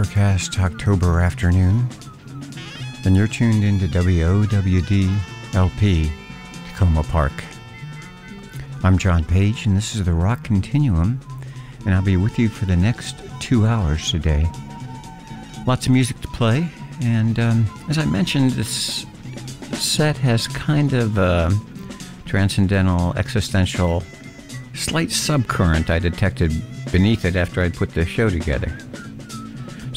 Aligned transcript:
overcast 0.00 0.58
October 0.58 1.20
afternoon, 1.20 1.86
and 3.04 3.14
you're 3.14 3.26
tuned 3.26 3.62
into 3.62 3.86
WOWD 3.86 5.54
LP, 5.54 6.10
Takoma 6.72 7.06
Park. 7.10 7.44
I'm 8.82 8.96
John 8.96 9.26
Page, 9.26 9.66
and 9.66 9.76
this 9.76 9.94
is 9.94 10.02
the 10.02 10.14
Rock 10.14 10.42
Continuum, 10.42 11.20
and 11.84 11.94
I'll 11.94 12.00
be 12.00 12.16
with 12.16 12.38
you 12.38 12.48
for 12.48 12.64
the 12.64 12.76
next 12.76 13.14
two 13.40 13.66
hours 13.66 14.10
today. 14.10 14.48
Lots 15.66 15.84
of 15.84 15.92
music 15.92 16.18
to 16.22 16.28
play, 16.28 16.66
and 17.02 17.38
um, 17.38 17.66
as 17.90 17.98
I 17.98 18.06
mentioned, 18.06 18.52
this 18.52 19.04
set 19.74 20.16
has 20.16 20.48
kind 20.48 20.94
of 20.94 21.18
a 21.18 21.52
transcendental, 22.24 23.12
existential, 23.18 24.02
slight 24.72 25.08
subcurrent 25.08 25.90
I 25.90 25.98
detected 25.98 26.52
beneath 26.90 27.26
it 27.26 27.36
after 27.36 27.60
I'd 27.60 27.74
put 27.74 27.90
the 27.90 28.06
show 28.06 28.30
together. 28.30 28.78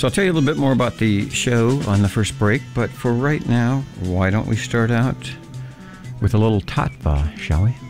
So 0.04 0.08
I'll 0.08 0.12
tell 0.12 0.26
you 0.26 0.32
a 0.32 0.34
little 0.34 0.46
bit 0.46 0.60
more 0.60 0.74
about 0.74 0.98
the 0.98 1.30
show 1.30 1.82
on 1.88 2.02
the 2.02 2.10
first 2.10 2.38
break, 2.38 2.62
but 2.76 2.90
for 2.90 3.14
right 3.14 3.48
now, 3.48 3.86
why 4.02 4.32
don't 4.32 4.48
we 4.48 4.58
start 4.58 4.92
out 4.92 5.32
with 6.20 6.34
a 6.34 6.38
little 6.38 6.60
Tattva, 6.60 7.38
shall 7.38 7.64
we? 7.64 7.83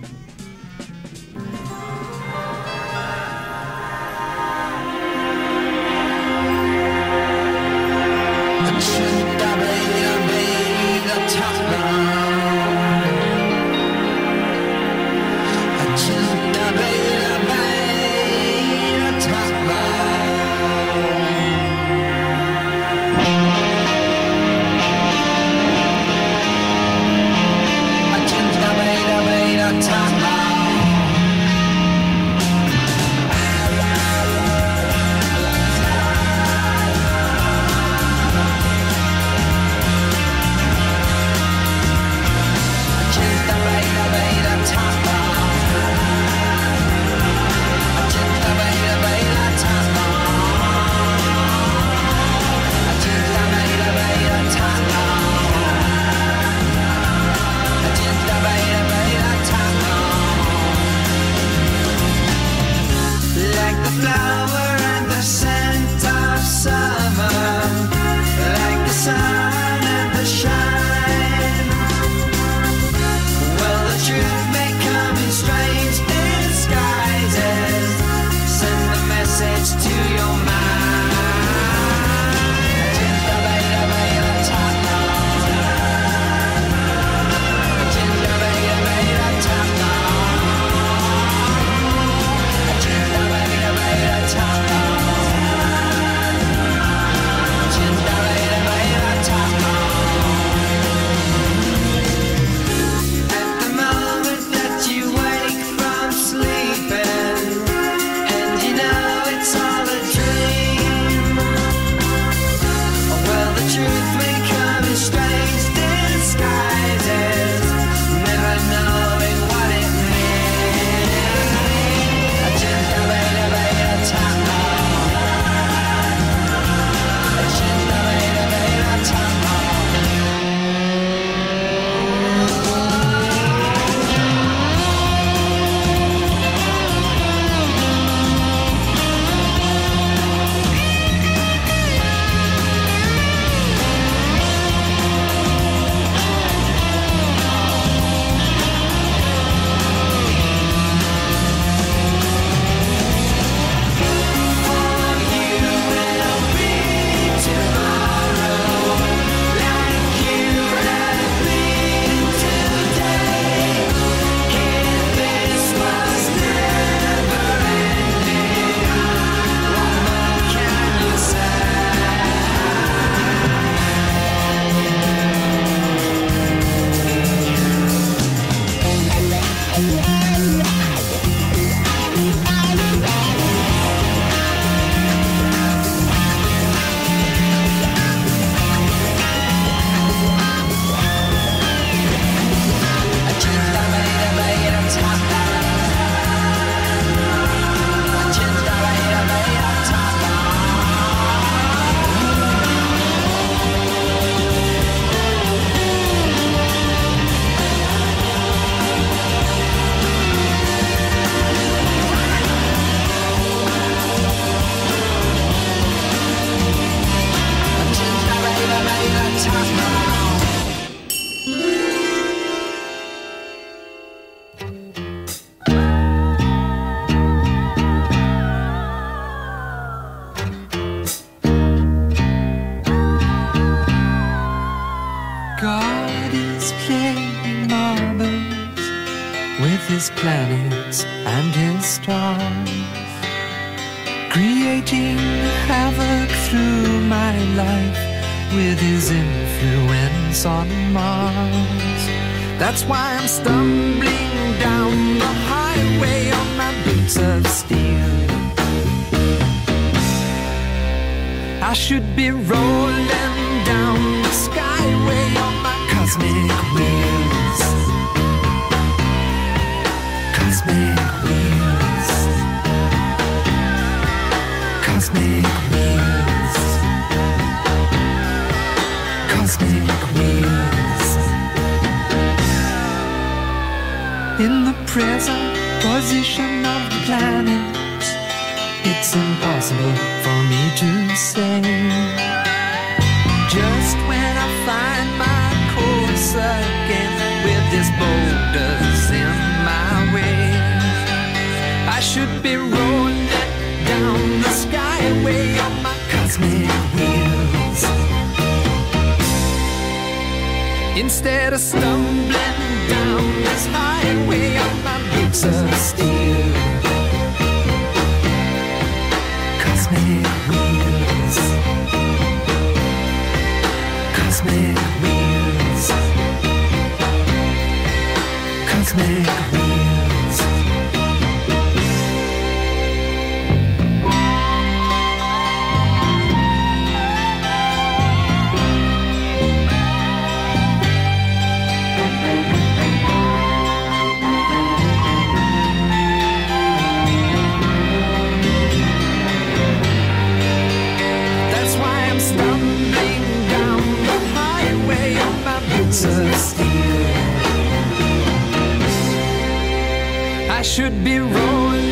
should 360.63 361.03
be 361.03 361.19
rolling 361.19 361.91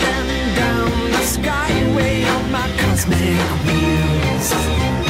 down 0.55 0.89
the 1.11 1.17
skyway 1.17 2.25
on 2.25 2.51
my 2.51 2.69
cosmic 2.77 3.19
wheels. 3.65 5.00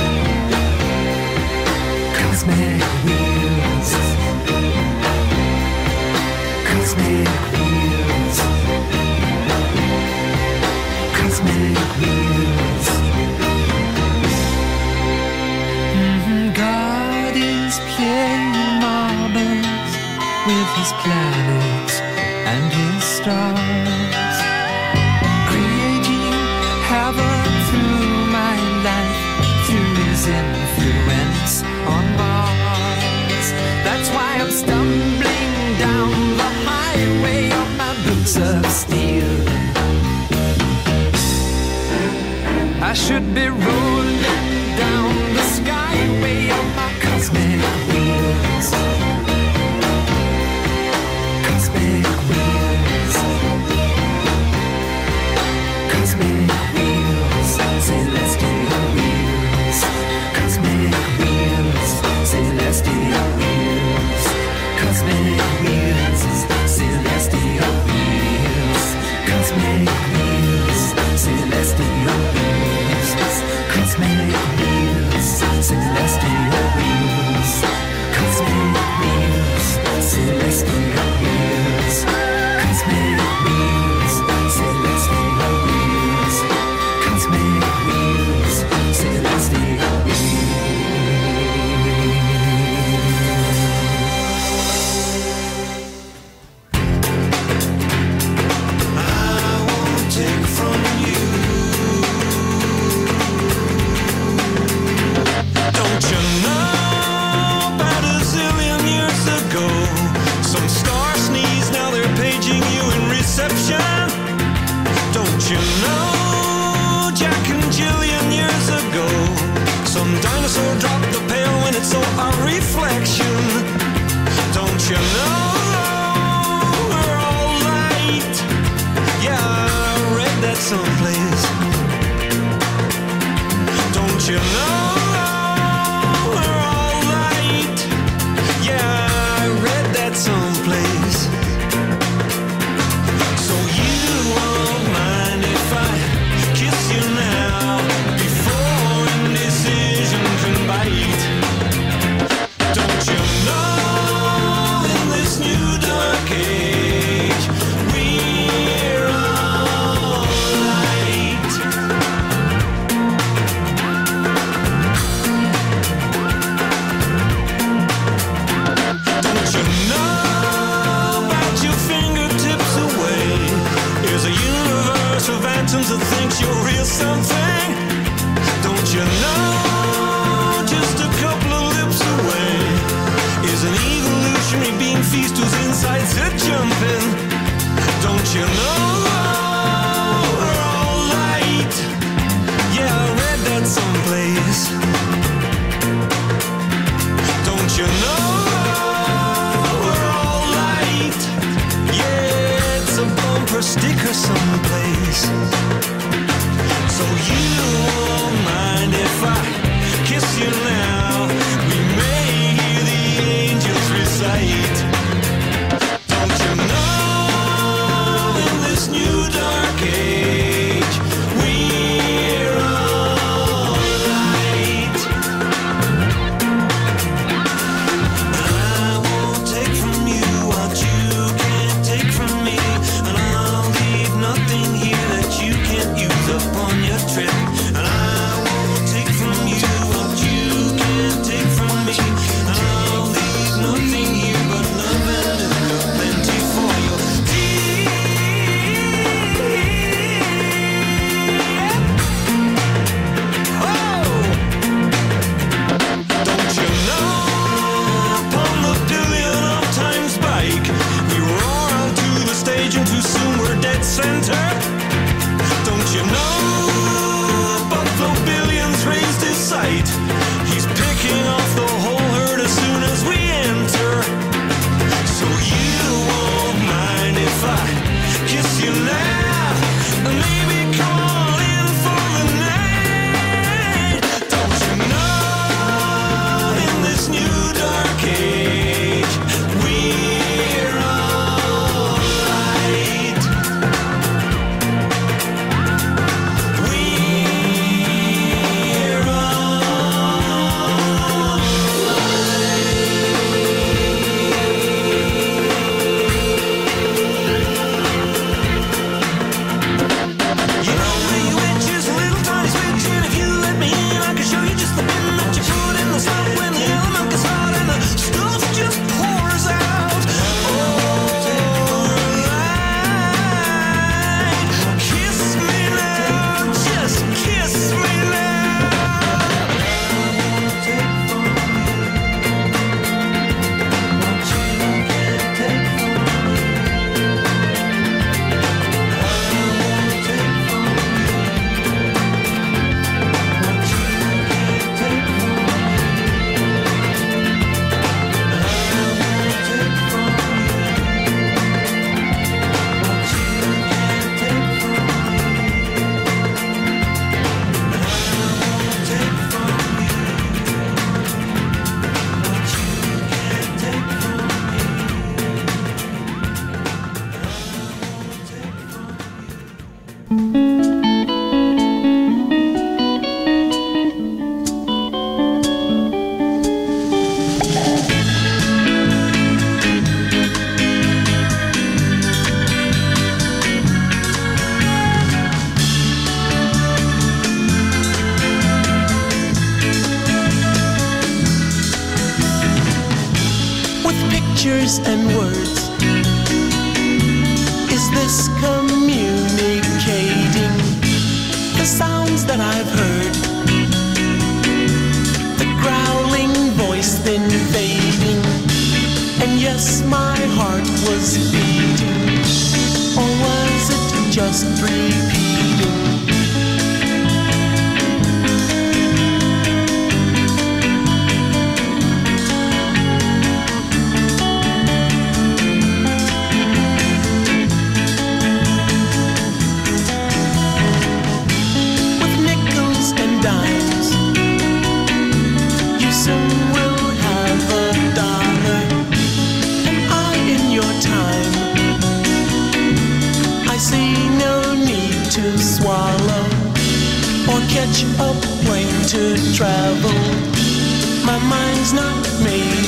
I 42.91 42.93
should 42.93 43.33
be 43.33 43.47
ruling. 43.47 44.00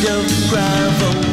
Of 0.06 0.50
gravel. 0.50 1.33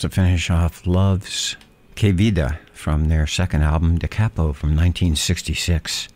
To 0.00 0.08
finish 0.08 0.48
off 0.48 0.86
Love's 0.86 1.56
Que 1.94 2.10
Vida 2.10 2.58
from 2.72 3.10
their 3.10 3.26
second 3.26 3.60
album, 3.60 3.98
Da 3.98 4.08
Capo, 4.08 4.54
from 4.54 4.70
1966. 4.70 6.08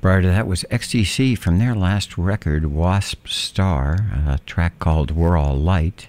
Prior 0.00 0.22
to 0.22 0.28
that 0.28 0.46
was 0.46 0.64
XTC 0.70 1.36
from 1.36 1.58
their 1.58 1.74
last 1.74 2.16
record, 2.16 2.66
Wasp 2.66 3.26
Star, 3.26 4.06
a 4.28 4.38
track 4.46 4.78
called 4.78 5.10
We're 5.10 5.36
All 5.36 5.56
Light. 5.56 6.06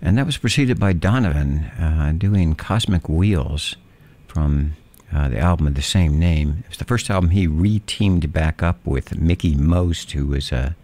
And 0.00 0.16
that 0.16 0.26
was 0.26 0.36
preceded 0.36 0.78
by 0.78 0.92
Donovan 0.92 1.64
uh, 1.76 2.14
doing 2.16 2.54
Cosmic 2.54 3.08
Wheels 3.08 3.74
from 4.28 4.74
uh, 5.12 5.28
the 5.28 5.40
album 5.40 5.66
of 5.66 5.74
the 5.74 5.82
same 5.82 6.20
name. 6.20 6.58
It 6.60 6.68
was 6.68 6.78
the 6.78 6.84
first 6.84 7.10
album 7.10 7.30
he 7.30 7.48
re 7.48 7.80
teamed 7.80 8.32
back 8.32 8.62
up 8.62 8.78
with 8.86 9.18
Mickie 9.18 9.56
Most, 9.56 10.12
who 10.12 10.28
was 10.28 10.52
a 10.52 10.76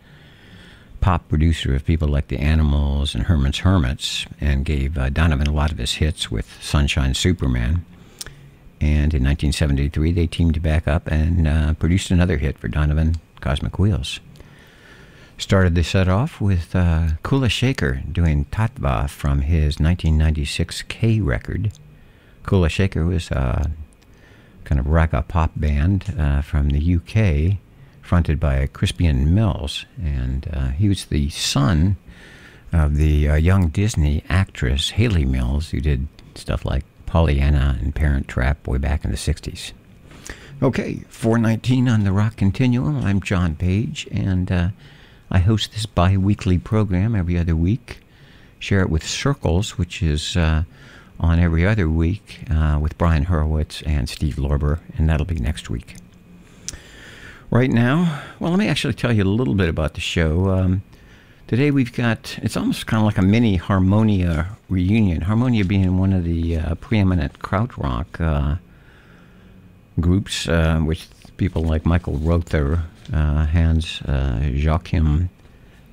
pop 1.01 1.29
producer 1.29 1.75
of 1.75 1.85
people 1.85 2.09
like 2.09 2.29
the 2.29 2.39
Animals 2.39 3.15
and 3.15 3.25
Herman's 3.25 3.59
Hermits, 3.59 4.27
and 4.41 4.65
gave 4.65 4.99
uh, 4.99 5.11
Donovan 5.11 5.47
a 5.47 5.53
lot 5.53 5.73
of 5.73 5.79
his 5.79 5.95
hits 5.95 6.31
with 6.31 6.59
Sunshine 6.63 7.15
Superman. 7.15 7.85
And 8.81 9.13
in 9.15 9.25
1973, 9.25 10.13
they 10.13 10.27
teamed 10.27 10.63
back 10.63 10.87
up 10.87 11.07
and 11.09 11.47
uh, 11.47 11.75
produced 11.75 12.11
another 12.11 12.37
hit 12.37 12.59
for 12.59 12.69
Donovan, 12.69 13.17
Cosmic 13.41 13.79
Wheels. 13.79 14.21
Started 15.37 15.75
the 15.75 15.85
set 15.85 16.09
off 16.09 16.41
with 16.41 16.75
uh, 16.75 17.11
Kula 17.23 17.51
Shaker 17.51 18.03
doing 18.11 18.45
Tattva 18.47 19.09
from 19.09 19.43
his 19.43 19.79
1996 19.79 20.83
K 20.83 21.21
record. 21.21 21.73
Kula 22.45 22.69
Shaker 22.69 23.05
was 23.05 23.31
a 23.31 23.71
kind 24.65 24.81
of 24.81 24.87
raga 24.87 25.23
pop 25.23 25.53
band 25.57 26.15
uh, 26.19 26.43
from 26.43 26.71
the 26.71 26.97
UK 26.97 27.59
fronted 28.09 28.41
by 28.41 28.67
Crispian 28.69 29.27
Mills, 29.27 29.85
and 30.03 30.49
uh, 30.55 30.69
he 30.69 30.89
was 30.89 31.05
the 31.05 31.29
son 31.29 31.99
of 32.73 32.97
the 32.97 33.29
uh, 33.29 33.35
young 33.35 33.69
Disney 33.69 34.25
actress 34.31 34.91
Hayley 34.91 35.27
Mills, 35.27 35.69
who 35.69 35.81
did 35.83 36.09
stuff 36.35 36.65
like 36.65 36.85
Pollyanna 37.05 37.77
and 37.79 37.95
Parent 37.95 38.27
Trap 38.27 38.67
way 38.67 38.79
back 38.79 39.05
in 39.05 39.11
the 39.11 39.19
60s. 39.19 39.73
Okay, 40.63 41.05
419 41.11 41.87
on 41.87 42.05
the 42.05 42.13
Rock 42.13 42.37
Continuum. 42.37 42.97
I'm 42.97 43.21
John 43.21 43.55
Page, 43.55 44.09
and 44.11 44.51
uh, 44.51 44.69
I 45.31 45.41
host 45.41 45.73
this 45.73 45.85
bi 45.85 46.17
weekly 46.17 46.57
program 46.57 47.15
every 47.15 47.37
other 47.37 47.55
week. 47.55 48.01
Share 48.59 48.81
it 48.81 48.89
with 48.89 49.07
Circles, 49.07 49.77
which 49.77 50.03
is 50.03 50.35
uh, 50.35 50.63
on 51.21 51.39
every 51.39 51.67
other 51.67 51.91
week 51.91 52.41
uh, 52.51 52.79
with 52.81 52.97
Brian 52.97 53.25
Horowitz 53.25 53.83
and 53.83 54.09
Steve 54.09 54.37
Lorber, 54.37 54.81
and 54.97 55.11
that'll 55.11 55.27
be 55.27 55.35
next 55.35 55.69
week. 55.69 55.97
Right 57.51 57.71
now, 57.71 58.23
well, 58.41 58.51
let 58.51 58.59
me 58.59 58.69
actually 58.69 58.93
tell 58.93 59.11
you 59.11 59.23
a 59.23 59.25
little 59.25 59.55
bit 59.55 59.71
about 59.71 59.95
the 59.95 60.03
show. 60.03 60.51
Um, 60.51 60.83
today 61.47 61.71
we've 61.71 61.95
got, 61.95 62.39
it's 62.43 62.59
almost 62.59 62.87
kind 62.87 63.01
of 63.01 63.07
like 63.07 63.17
a 63.17 63.23
mini 63.23 63.57
Harmonia 63.57 64.59
reunion. 64.69 65.23
Harmonia 65.23 65.65
being 65.65 65.97
one 65.97 66.13
of 66.13 66.25
the 66.25 66.59
uh, 66.59 66.75
preeminent 66.75 67.39
krautrock 67.39 68.21
uh, 68.21 68.57
groups, 69.99 70.47
uh, 70.47 70.83
with 70.85 71.09
people 71.39 71.63
like 71.63 71.87
Michael 71.87 72.19
Rother, 72.19 72.83
uh, 73.15 73.47
Hans 73.47 74.03
uh, 74.03 74.41
Joachim 74.53 75.31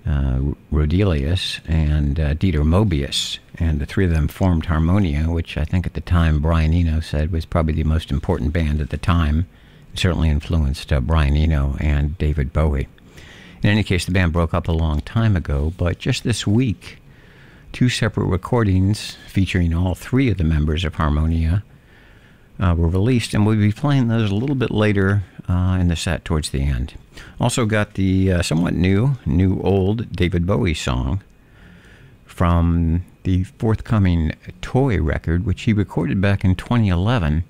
uh, 0.05 0.39
Rodelius, 0.73 1.61
and 1.69 2.17
Dieter 2.17 2.65
Mobius. 2.65 3.39
And 3.59 3.79
the 3.79 3.85
three 3.85 4.03
of 4.03 4.11
them 4.11 4.27
formed 4.27 4.65
Harmonia, 4.65 5.29
which 5.29 5.55
I 5.55 5.63
think 5.63 5.85
at 5.85 5.93
the 5.93 6.01
time 6.01 6.41
Brian 6.41 6.73
Eno 6.73 6.99
said 6.99 7.31
was 7.31 7.45
probably 7.45 7.75
the 7.75 7.85
most 7.85 8.11
important 8.11 8.51
band 8.51 8.81
at 8.81 8.89
the 8.89 8.97
time. 8.97 9.47
Certainly 9.95 10.29
influenced 10.29 10.91
uh, 10.91 10.99
Brian 10.99 11.35
Eno 11.35 11.77
and 11.79 12.17
David 12.17 12.53
Bowie. 12.53 12.87
In 13.63 13.69
any 13.69 13.83
case, 13.83 14.05
the 14.05 14.11
band 14.11 14.33
broke 14.33 14.53
up 14.53 14.67
a 14.67 14.73
long 14.73 15.01
time 15.01 15.35
ago, 15.35 15.73
but 15.77 15.97
just 15.97 16.23
this 16.23 16.45
week, 16.45 16.99
two 17.71 17.89
separate 17.89 18.25
recordings 18.25 19.17
featuring 19.27 19.73
all 19.73 19.95
three 19.95 20.29
of 20.29 20.37
the 20.37 20.43
members 20.43 20.85
of 20.85 20.95
Harmonia 20.95 21.63
uh, 22.59 22.75
were 22.77 22.87
released, 22.87 23.33
and 23.33 23.45
we'll 23.45 23.57
be 23.57 23.71
playing 23.71 24.07
those 24.07 24.31
a 24.31 24.35
little 24.35 24.55
bit 24.55 24.71
later 24.71 25.23
uh, 25.49 25.77
in 25.79 25.87
the 25.87 25.95
set 25.95 26.23
towards 26.25 26.49
the 26.49 26.61
end. 26.61 26.93
Also, 27.39 27.65
got 27.65 27.95
the 27.95 28.31
uh, 28.31 28.41
somewhat 28.41 28.73
new, 28.73 29.17
new 29.25 29.59
old 29.61 30.11
David 30.11 30.45
Bowie 30.45 30.73
song 30.73 31.21
from 32.25 33.03
the 33.23 33.43
forthcoming 33.43 34.33
Toy 34.61 35.01
record, 35.01 35.45
which 35.45 35.63
he 35.63 35.73
recorded 35.73 36.21
back 36.21 36.43
in 36.43 36.55
2011, 36.55 37.43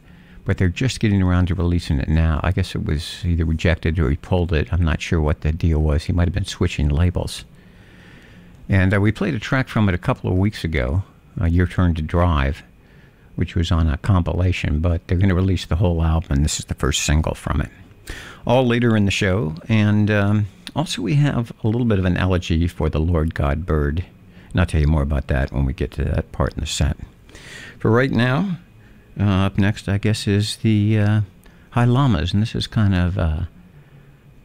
but 0.46 0.58
they're 0.58 0.70
just 0.70 1.00
getting 1.00 1.22
around 1.22 1.48
to 1.48 1.56
releasing 1.56 2.00
it 2.00 2.08
now. 2.08 2.40
I 2.44 2.52
guess 2.52 2.76
it 2.76 2.86
was 2.86 3.26
either 3.26 3.46
rejected 3.46 4.00
or 4.00 4.10
he 4.10 4.16
pulled 4.16 4.54
it. 4.54 4.72
I'm 4.72 4.84
not 4.84 5.02
sure 5.02 5.20
what 5.20 5.42
the 5.42 5.52
deal 5.52 5.80
was. 5.80 6.06
He 6.06 6.14
might 6.14 6.28
have 6.28 6.34
been 6.34 6.46
switching 6.46 6.88
labels. 6.88 7.44
And 8.70 8.94
uh, 8.94 9.02
we 9.02 9.12
played 9.12 9.34
a 9.34 9.40
track 9.40 9.68
from 9.68 9.90
it 9.90 9.96
a 9.96 10.00
couple 10.00 10.30
of 10.30 10.38
weeks 10.38 10.64
ago, 10.64 11.04
uh, 11.40 11.46
Your 11.46 11.68
Turn 11.68 11.94
to 11.96 12.02
Drive, 12.02 12.64
which 13.36 13.56
was 13.56 13.72
on 13.72 13.90
a 13.90 13.98
compilation, 13.98 14.80
but 14.80 15.08
they're 15.08 15.18
going 15.18 15.30
to 15.30 15.36
release 15.36 15.66
the 15.66 15.76
whole 15.76 16.04
album, 16.04 16.32
and 16.32 16.46
this 16.46 16.60
is 16.60 16.66
the 16.66 16.74
first 16.76 17.04
single 17.04 17.36
from 17.36 17.62
it. 17.62 17.70
All 18.48 18.66
later 18.66 18.96
in 18.96 19.06
the 19.06 19.12
show, 19.12 19.56
and 19.68 20.10
um, 20.10 20.48
also 20.76 21.02
we 21.02 21.16
have 21.16 21.52
a 21.64 21.68
little 21.68 21.86
bit 21.86 22.00
of 22.00 22.06
an 22.06 22.18
elegy 22.18 22.68
for 22.68 22.90
the 22.90 23.00
Lord 23.00 23.34
God 23.34 23.66
bird. 23.66 24.06
And 24.52 24.60
I'll 24.60 24.66
tell 24.66 24.82
you 24.82 24.88
more 24.88 25.02
about 25.02 25.28
that 25.28 25.52
when 25.52 25.66
we 25.66 25.74
get 25.74 25.92
to 25.94 26.06
that 26.06 26.32
part 26.32 26.54
in 26.54 26.60
the 26.60 26.66
set. 26.66 26.98
For 27.80 27.92
right 27.92 28.12
now, 28.12 28.58
uh, 29.20 29.24
up 29.24 29.58
next, 29.58 29.88
I 29.88 29.98
guess, 29.98 30.28
is 30.28 30.58
the 30.58 31.00
uh, 31.00 31.22
High 31.72 31.86
Llamas, 31.86 32.34
and 32.34 32.42
this 32.42 32.56
is 32.56 32.68
kind 32.68 32.96
of 32.96 33.18
uh, 33.18 33.44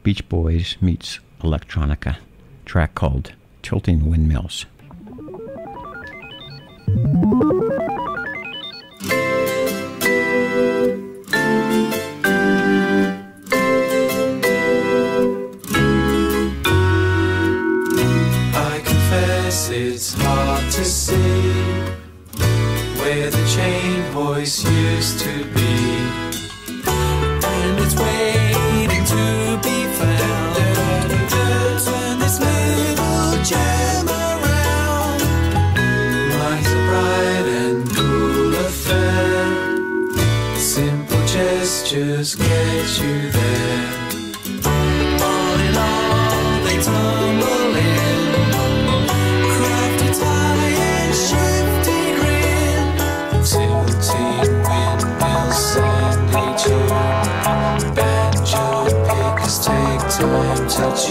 Beach 0.03 0.29
Boys 0.29 0.77
meets 0.81 1.21
electronica 1.41 2.17
track 2.65 2.95
called 2.95 3.33
Tilting 3.63 4.09
Windmills. 4.09 4.67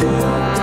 you. 0.01 0.58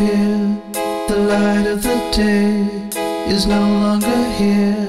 Appear. 0.00 0.62
The 1.08 1.16
light 1.16 1.66
of 1.66 1.82
the 1.82 1.98
day 2.12 2.64
is 3.30 3.46
no 3.46 3.60
longer 3.60 4.30
here. 4.38 4.86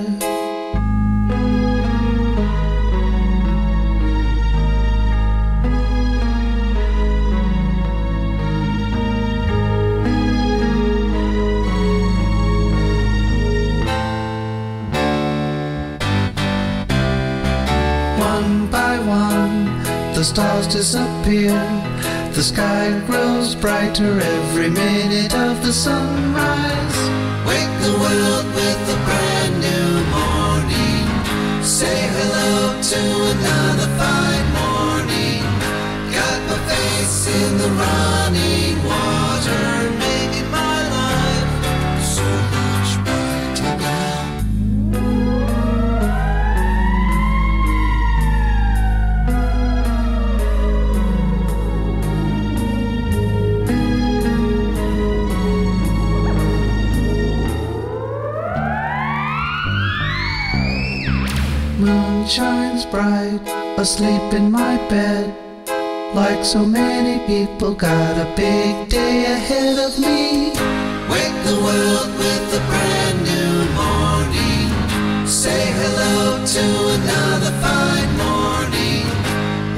One 18.18 18.72
by 18.72 19.00
one, 19.00 19.84
the 20.14 20.24
stars 20.24 20.68
disappear. 20.68 21.60
The 22.34 22.44
sky 22.44 22.98
grows 23.08 23.56
brighter 23.56 24.22
bed. 64.90 65.34
Like 66.14 66.44
so 66.44 66.66
many 66.66 67.26
people, 67.26 67.74
got 67.74 68.18
a 68.18 68.26
big 68.36 68.90
day 68.90 69.26
ahead 69.26 69.80
of 69.80 69.98
me. 69.98 70.52
Wake 71.14 71.38
the 71.50 71.58
world 71.66 72.10
with 72.22 72.60
a 72.60 72.64
brand 72.70 73.18
new 73.32 73.54
morning. 73.82 74.68
Say 75.26 75.72
hello 75.82 76.46
to 76.56 76.66
another 76.98 77.54
fine 77.64 78.12
morning. 78.28 79.06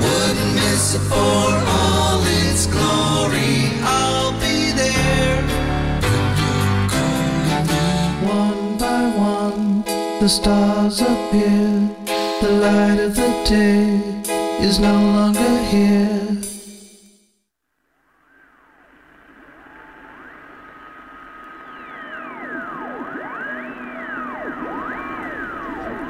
Wouldn't 0.04 0.54
miss 0.56 0.96
it 0.96 1.06
for 1.12 1.46
all 1.78 2.22
its 2.42 2.66
glory. 2.66 3.70
I'll 3.84 4.34
be 4.40 4.72
there. 4.82 5.42
One 8.26 8.78
by 8.78 9.04
one, 9.18 9.84
the 10.20 10.28
stars 10.28 11.00
appear. 11.02 11.90
The 12.42 12.50
light 12.50 13.00
of 13.00 13.16
the 13.16 13.32
day 13.48 14.13
is 14.64 14.80
no 14.80 14.94
longer 14.94 15.64
here. 15.66 16.38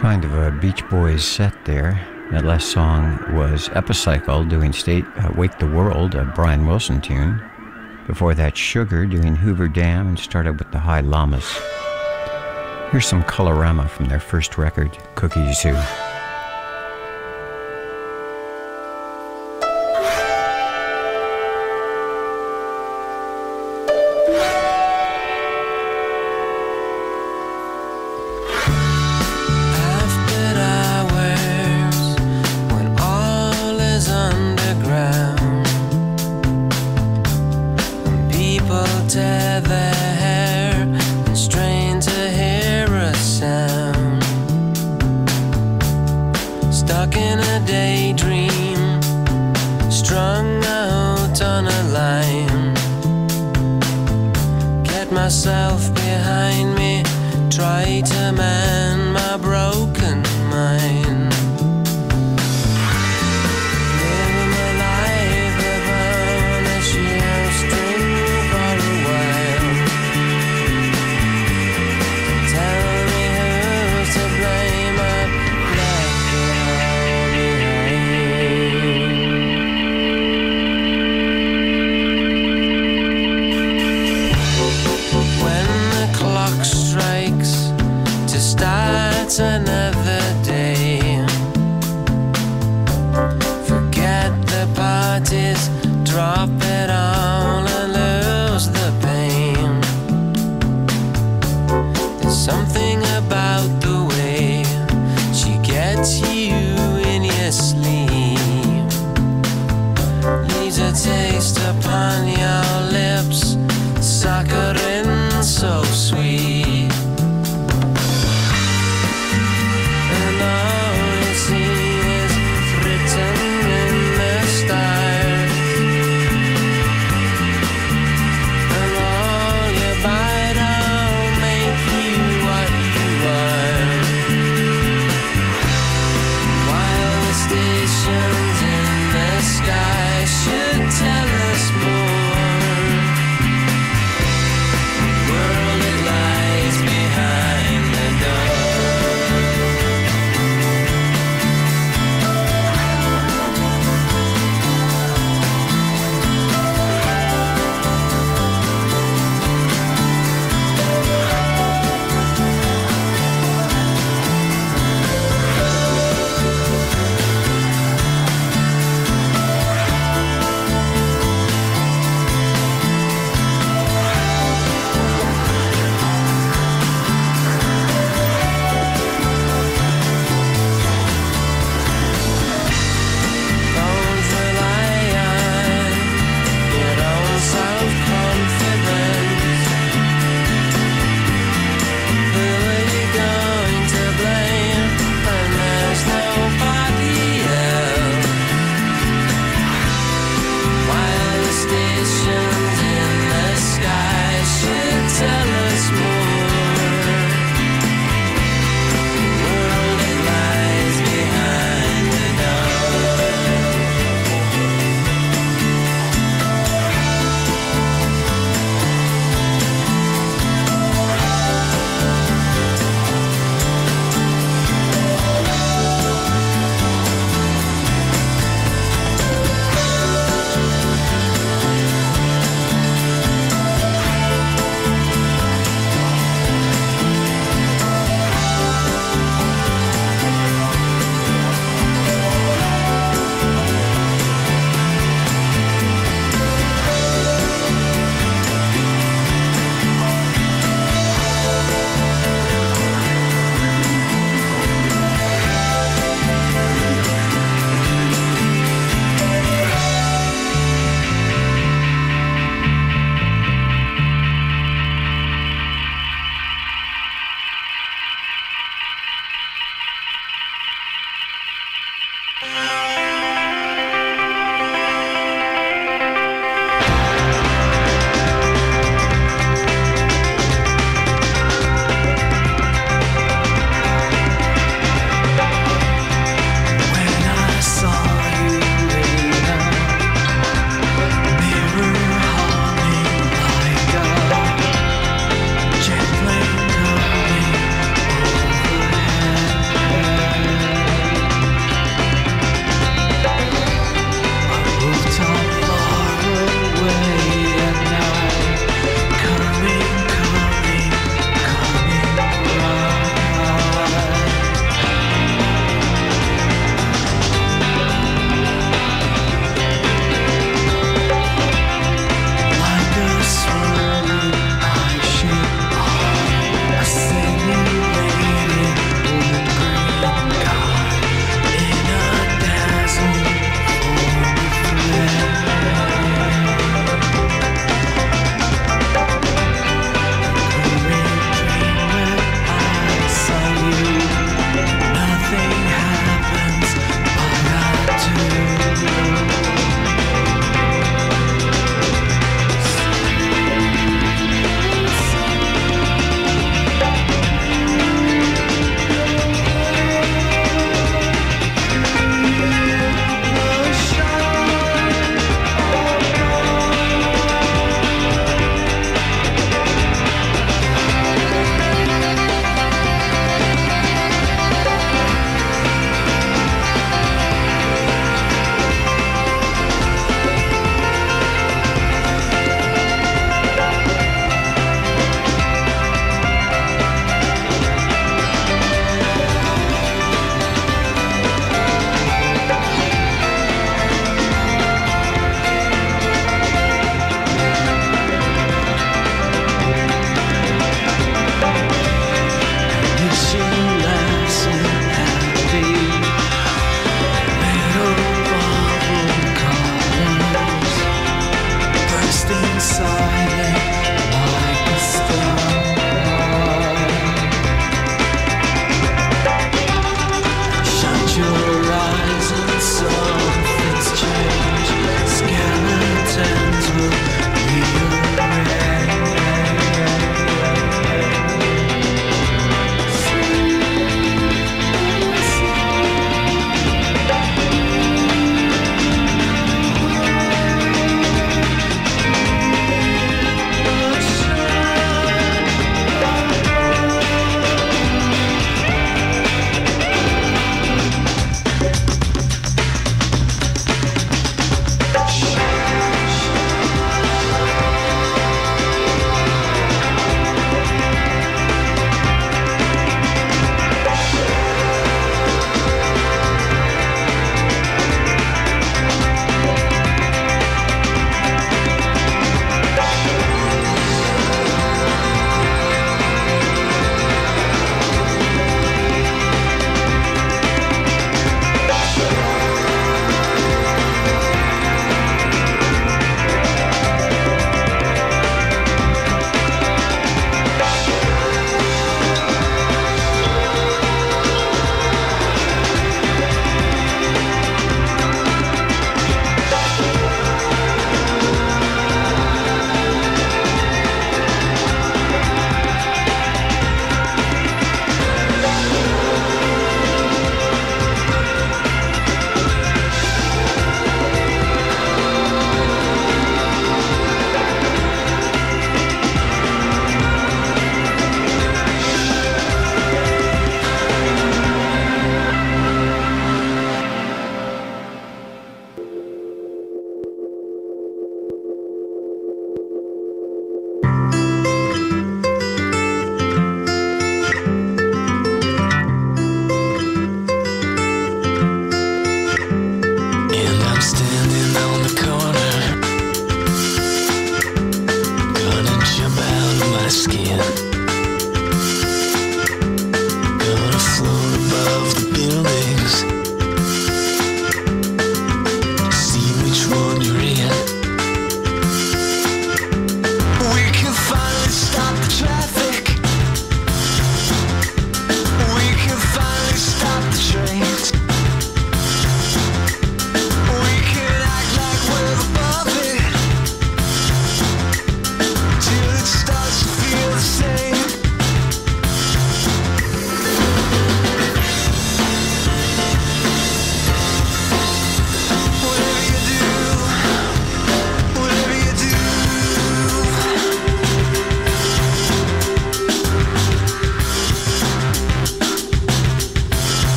Kind 0.00 0.24
of 0.24 0.32
a 0.32 0.50
Beach 0.62 0.88
Boys 0.88 1.22
set 1.22 1.52
there. 1.66 2.00
That 2.30 2.46
last 2.46 2.70
song 2.70 3.18
was 3.34 3.68
Epicycle 3.74 4.44
doing 4.44 4.72
State 4.72 5.04
uh, 5.16 5.30
Wake 5.36 5.58
the 5.58 5.66
World, 5.66 6.14
a 6.14 6.24
Brian 6.34 6.66
Wilson 6.66 7.02
tune. 7.02 7.42
Before 8.06 8.34
that, 8.34 8.56
Sugar 8.56 9.04
doing 9.04 9.36
Hoover 9.36 9.68
Dam 9.68 10.08
and 10.08 10.18
started 10.18 10.58
with 10.58 10.72
the 10.72 10.78
High 10.78 11.02
Llamas. 11.02 11.46
Here's 12.90 13.06
some 13.06 13.22
Colorama 13.24 13.90
from 13.90 14.06
their 14.06 14.20
first 14.20 14.56
record, 14.56 14.96
Cookie 15.16 15.52
Zoo. 15.52 15.76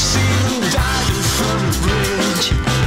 seen 0.00 0.62
you 0.62 0.70
dying 0.70 1.22
from 1.36 1.60
the 1.66 1.78
bridge. 1.82 2.79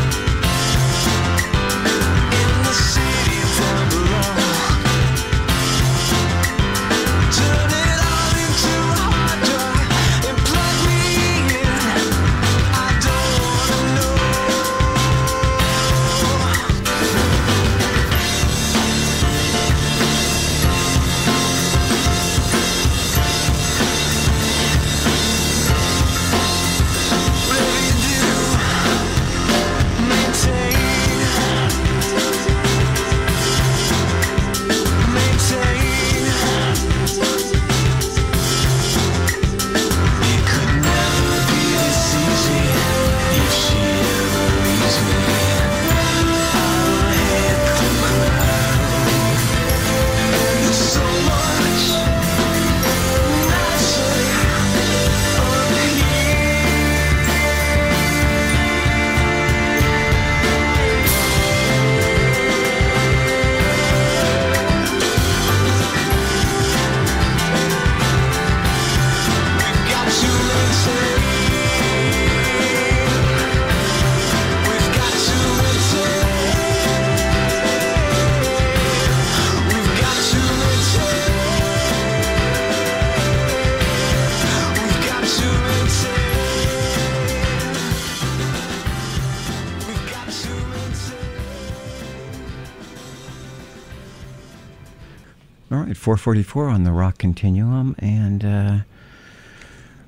444 96.18 96.70
on 96.70 96.84
the 96.84 96.92
Rock 96.92 97.18
Continuum, 97.18 97.96
and 98.00 98.46
uh, 98.46 98.78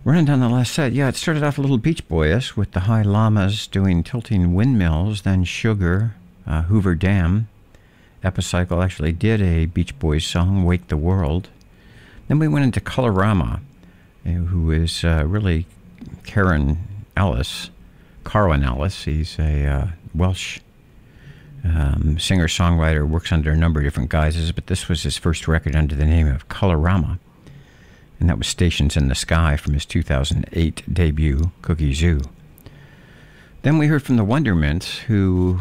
running 0.04 0.26
down 0.26 0.40
the 0.40 0.50
last 0.50 0.74
set. 0.74 0.94
Yeah, 0.94 1.10
it 1.10 1.16
started 1.16 1.44
off 1.44 1.58
a 1.58 1.62
little 1.62 1.78
Beach 1.78 2.08
Boyish 2.08 2.56
with 2.56 2.72
the 2.72 2.82
High 2.82 3.02
Llamas 3.02 3.68
doing 3.68 4.04
Tilting 4.04 4.54
Windmills, 4.54 5.24
then 5.24 5.44
Sugar, 5.44 6.16
uh, 6.46 6.64
Hoover 6.64 6.96
Dam. 6.96 7.48
Epicycle 8.24 8.82
actually 8.82 9.12
did 9.12 9.42
a 9.42 9.66
Beach 9.66 9.98
Boys 10.00 10.26
song, 10.26 10.64
Wake 10.64 10.88
the 10.88 10.98
World. 10.98 11.50
Then 12.28 12.40
we 12.40 12.48
went 12.48 12.66
into 12.66 12.80
Colorama, 12.80 13.62
uh, 14.26 14.30
who 14.30 14.72
is 14.72 15.04
uh, 15.04 15.24
really 15.26 15.66
Karen 16.24 16.78
Ellis, 17.18 17.70
Carwyn 18.24 18.64
Ellis. 18.64 19.06
He's 19.06 19.38
a 19.40 19.66
uh, 19.66 19.88
Welsh 20.14 20.60
um, 21.66 22.18
singer 22.20 22.48
songwriter, 22.48 23.08
works 23.08 23.32
under 23.32 23.52
a 23.52 23.58
number 23.58 23.80
of 23.80 23.86
different 23.86 24.10
guises, 24.10 24.52
but 24.52 24.68
this 24.68 24.88
was 24.88 25.04
his 25.04 25.18
first 25.18 25.48
record 25.48 25.76
under 25.76 25.96
the 25.96 26.06
name 26.06 26.28
of 26.28 26.48
Colorama. 26.48 27.20
And 28.20 28.30
that 28.30 28.38
was 28.38 28.48
Stations 28.48 28.96
in 28.96 29.08
the 29.08 29.16
Sky 29.16 29.58
from 29.58 29.74
his 29.74 29.86
2008 29.86 30.94
debut, 30.94 31.52
Cookie 31.62 31.94
Zoo. 31.94 32.22
Then 33.64 33.78
we 33.78 33.88
heard 33.88 34.04
from 34.04 34.16
the 34.16 34.24
Wondermints, 34.24 35.00
who 35.00 35.60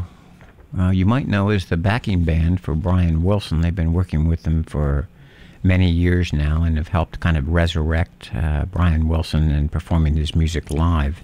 uh, 0.78 0.90
you 0.90 1.06
might 1.06 1.26
know 1.26 1.50
is 1.50 1.66
the 1.66 1.76
backing 1.76 2.24
band 2.24 2.60
for 2.60 2.74
Brian 2.74 3.22
Wilson. 3.22 3.60
They've 3.60 3.74
been 3.74 3.92
working 3.92 4.28
with 4.28 4.46
him 4.46 4.62
for 4.62 5.08
many 5.62 5.90
years 5.90 6.32
now 6.32 6.62
and 6.62 6.76
have 6.76 6.88
helped 6.88 7.20
kind 7.20 7.36
of 7.36 7.48
resurrect 7.48 8.30
uh, 8.34 8.66
Brian 8.66 9.08
Wilson 9.08 9.50
and 9.50 9.72
performing 9.72 10.14
his 10.14 10.34
music 10.34 10.70
live 10.70 11.22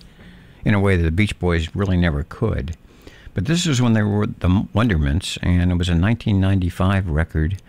in 0.65 0.75
a 0.75 0.81
way 0.81 0.97
that 0.97 1.03
the 1.03 1.11
Beach 1.11 1.39
Boys 1.39 1.75
really 1.75 1.97
never 1.97 2.25
could. 2.25 2.77
But 3.41 3.47
this 3.47 3.67
is 3.67 3.81
when 3.81 3.95
they 3.95 4.03
were 4.03 4.27
the 4.27 4.69
Wondermints, 4.75 5.39
and 5.41 5.73
it 5.73 5.77
was 5.77 5.89
a 5.89 5.97
1995 5.97 7.09
record 7.09 7.63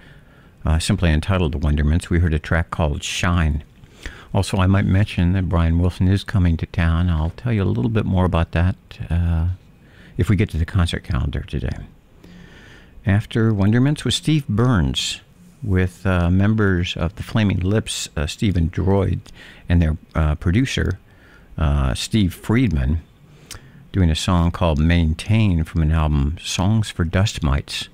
uh, 0.65 0.80
simply 0.80 1.11
entitled 1.11 1.53
The 1.53 1.59
Wondermints. 1.59 2.09
We 2.09 2.19
heard 2.19 2.34
a 2.34 2.39
track 2.39 2.72
called 2.72 3.03
Shine. 3.03 3.63
Also, 4.34 4.57
I 4.57 4.67
might 4.67 4.84
mention 4.84 5.32
that 5.32 5.47
Brian 5.47 5.80
Wilson 5.80 6.09
is 6.09 6.26
coming 6.26 6.57
to 6.57 6.65
town. 6.65 7.09
I'll 7.09 7.30
tell 7.38 7.53
you 7.53 7.63
a 7.63 7.72
little 7.72 7.89
bit 7.89 8.03
more 8.03 8.26
about 8.26 8.51
that 8.51 8.76
uh, 9.09 9.47
if 10.17 10.28
we 10.28 10.36
get 10.36 10.49
to 10.49 10.57
the 10.57 10.65
concert 10.65 11.05
calendar 11.05 11.39
today. 11.39 11.78
After 13.05 13.53
Wondermints 13.53 14.03
was 14.03 14.15
Steve 14.15 14.45
Burns 14.49 15.22
with 15.63 16.05
uh, 16.05 16.30
members 16.30 16.97
of 16.97 17.15
the 17.15 17.24
Flaming 17.24 17.61
Lips, 17.61 18.09
uh, 18.17 18.28
Steven 18.28 18.69
Drozd, 18.69 19.22
and 19.69 19.82
their 19.82 19.95
uh, 20.15 20.36
producer, 20.36 20.99
uh, 21.57 21.93
Steve 21.93 22.38
Fridmann 22.43 22.97
doing 23.92 24.10
a 24.10 24.16
song 24.16 24.52
called 24.52 24.80
Maintain 24.80 25.64
from 25.66 25.82
an 25.82 25.92
album, 25.92 26.38
Songs 26.42 26.89
for 26.89 27.04
Dust 27.04 27.44
Mites. 27.44 27.89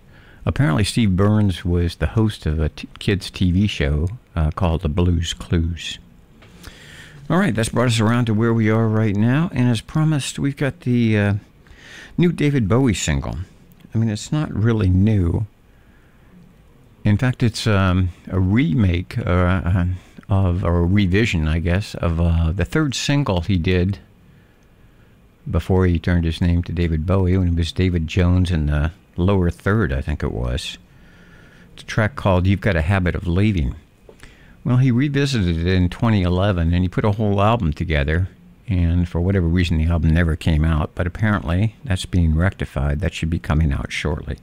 Apparently, 0.45 0.83
Steve 0.83 1.15
Burns 1.15 1.65
was 1.65 1.95
the 1.95 2.07
host 2.07 2.45
of 2.45 2.59
a 2.59 2.69
t- 2.69 2.87
kids' 2.99 3.31
TV 3.31 3.67
show 3.67 4.07
uh, 4.35 4.51
called 4.51 4.81
The 4.81 4.89
Blues 4.89 5.33
Clues. 5.33 5.97
All 7.29 7.37
right, 7.37 7.53
that's 7.53 7.69
brought 7.69 7.87
us 7.87 7.99
around 7.99 8.25
to 8.25 8.33
where 8.33 8.53
we 8.53 8.69
are 8.69 8.87
right 8.87 9.15
now. 9.15 9.49
And 9.51 9.69
as 9.69 9.81
promised, 9.81 10.37
we've 10.37 10.55
got 10.55 10.81
the 10.81 11.17
uh, 11.17 11.33
new 12.17 12.31
David 12.31 12.69
Bowie 12.69 12.93
single. 12.93 13.39
I 13.93 13.97
mean, 13.97 14.09
it's 14.09 14.31
not 14.31 14.53
really 14.53 14.89
new. 14.89 15.47
In 17.03 17.17
fact, 17.17 17.41
it's 17.41 17.65
um, 17.65 18.09
a 18.27 18.39
remake 18.39 19.17
uh, 19.17 19.85
of, 20.29 20.63
or 20.63 20.77
a 20.77 20.85
revision, 20.85 21.47
I 21.47 21.59
guess, 21.59 21.95
of 21.95 22.21
uh, 22.21 22.51
the 22.51 22.65
third 22.65 22.93
single 22.93 23.41
he 23.41 23.57
did 23.57 23.99
before 25.49 25.85
he 25.85 25.99
turned 25.99 26.25
his 26.25 26.41
name 26.41 26.63
to 26.63 26.71
David 26.71 27.05
Bowie 27.05 27.37
when 27.37 27.47
he 27.49 27.55
was 27.55 27.71
David 27.71 28.07
Jones 28.07 28.51
in 28.51 28.67
the 28.67 28.91
lower 29.15 29.49
third, 29.49 29.93
I 29.93 30.01
think 30.01 30.23
it 30.23 30.31
was. 30.31 30.77
It's 31.73 31.83
a 31.83 31.85
track 31.85 32.15
called 32.15 32.47
You've 32.47 32.61
Got 32.61 32.75
a 32.75 32.81
Habit 32.81 33.15
of 33.15 33.27
Leaving. 33.27 33.75
Well, 34.63 34.77
he 34.77 34.91
revisited 34.91 35.57
it 35.57 35.67
in 35.67 35.89
2011 35.89 36.73
and 36.73 36.83
he 36.83 36.89
put 36.89 37.05
a 37.05 37.11
whole 37.11 37.41
album 37.41 37.71
together. 37.71 38.29
And 38.67 39.07
for 39.07 39.21
whatever 39.21 39.47
reason, 39.47 39.77
the 39.77 39.85
album 39.85 40.09
never 40.09 40.35
came 40.35 40.65
out, 40.65 40.91
but 40.93 41.07
apparently 41.07 41.75
that's 41.85 42.05
being 42.05 42.35
rectified. 42.35 42.99
That 42.99 43.13
should 43.13 43.29
be 43.29 43.39
coming 43.39 43.71
out 43.71 43.93
shortly. 43.93 44.39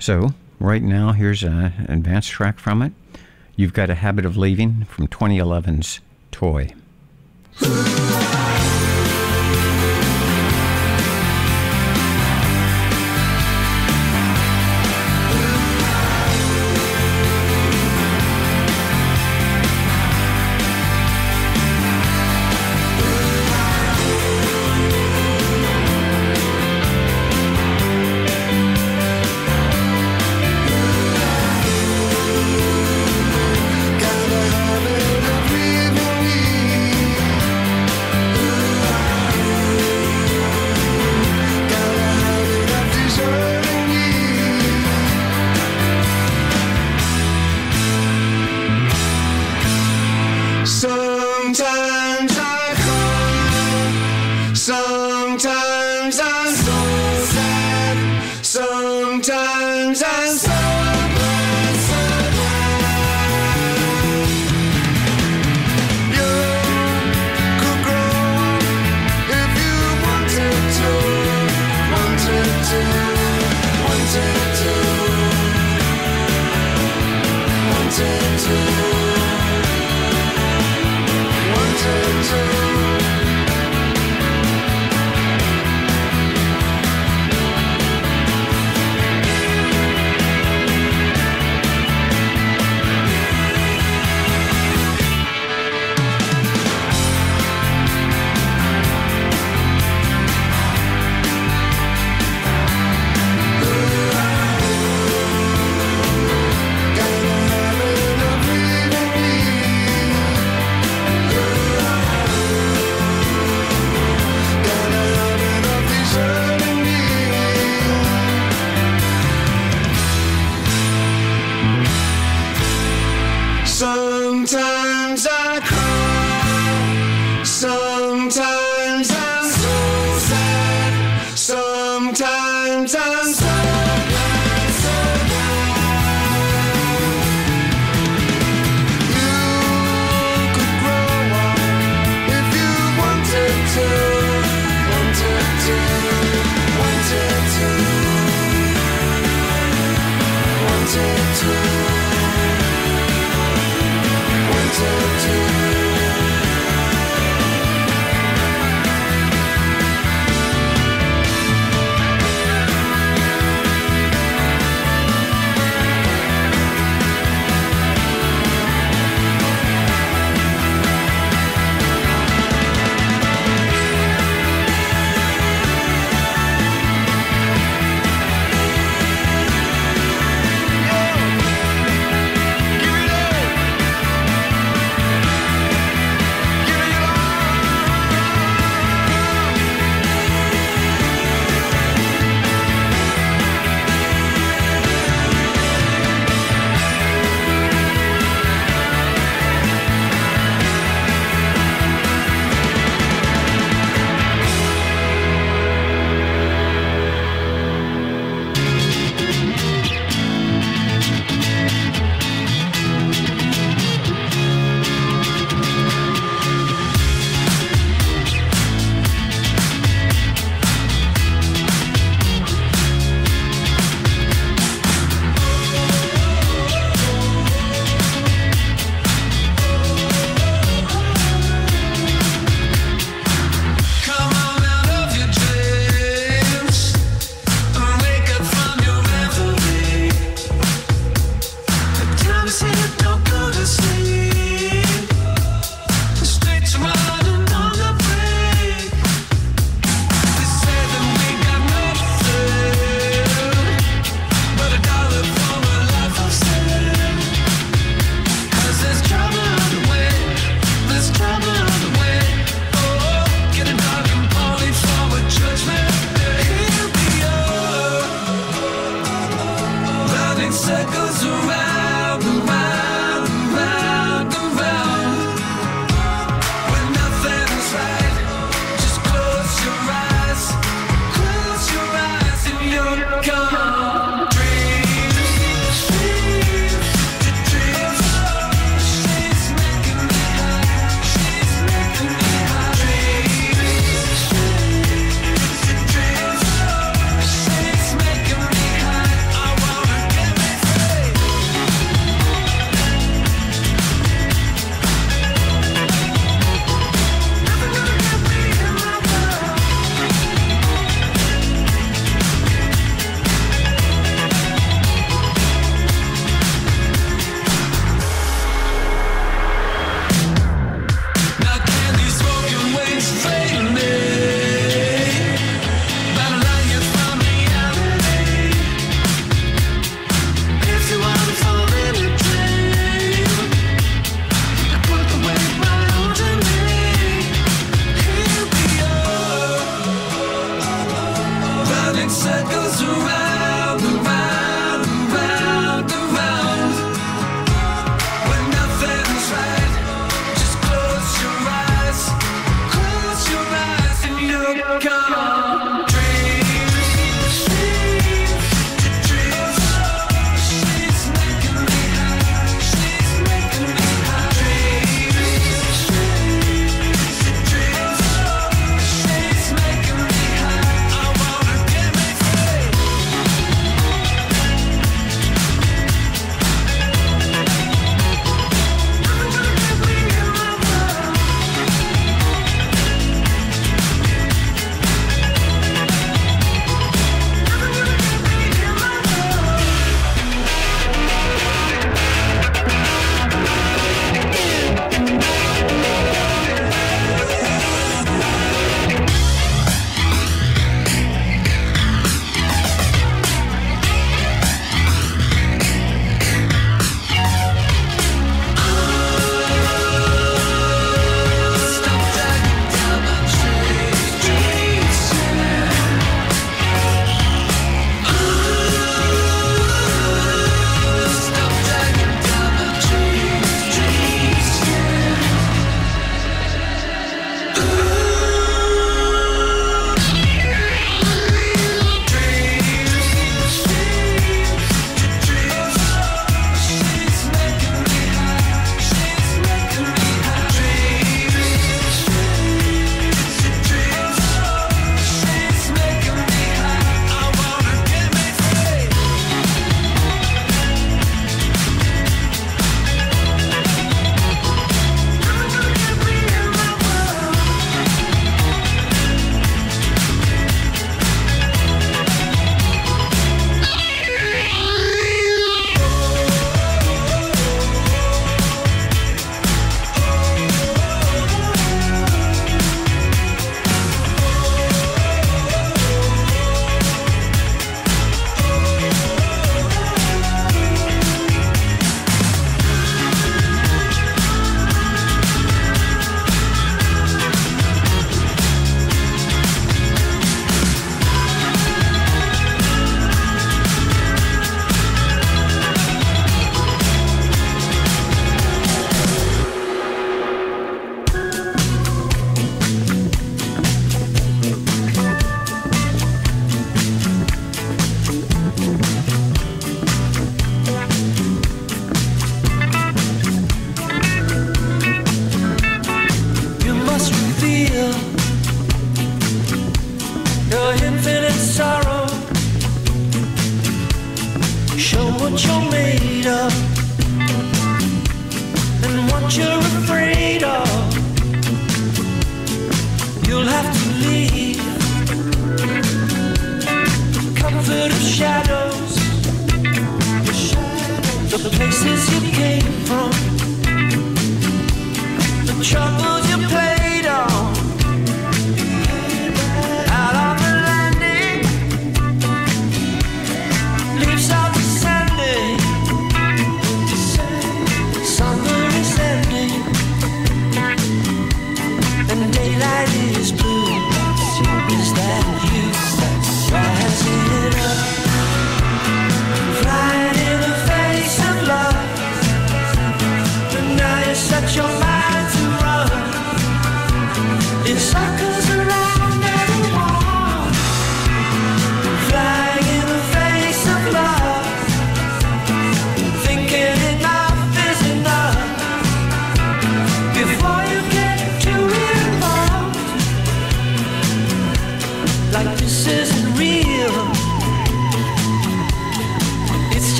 So, 0.00 0.34
right 0.58 0.82
now, 0.82 1.12
here's 1.12 1.44
an 1.44 1.86
advanced 1.88 2.30
track 2.30 2.58
from 2.58 2.82
it. 2.82 2.92
You've 3.54 3.74
Got 3.74 3.90
a 3.90 3.94
Habit 3.94 4.26
of 4.26 4.36
Leaving 4.36 4.84
from 4.86 5.06
2011's 5.06 6.00
Toy. 6.32 6.70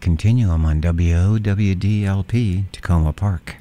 Continuum 0.00 0.64
on 0.64 0.80
WOWDLP, 0.80 2.64
Takoma 2.72 3.14
Park. 3.14 3.56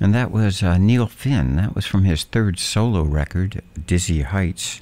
And 0.00 0.12
that 0.12 0.32
was 0.32 0.64
uh, 0.64 0.78
Neil 0.78 1.06
Finn. 1.06 1.54
That 1.54 1.76
was 1.76 1.86
from 1.86 2.02
his 2.02 2.24
third 2.24 2.58
solo 2.58 3.02
record, 3.02 3.62
Dizzy 3.86 4.22
Heights, 4.22 4.80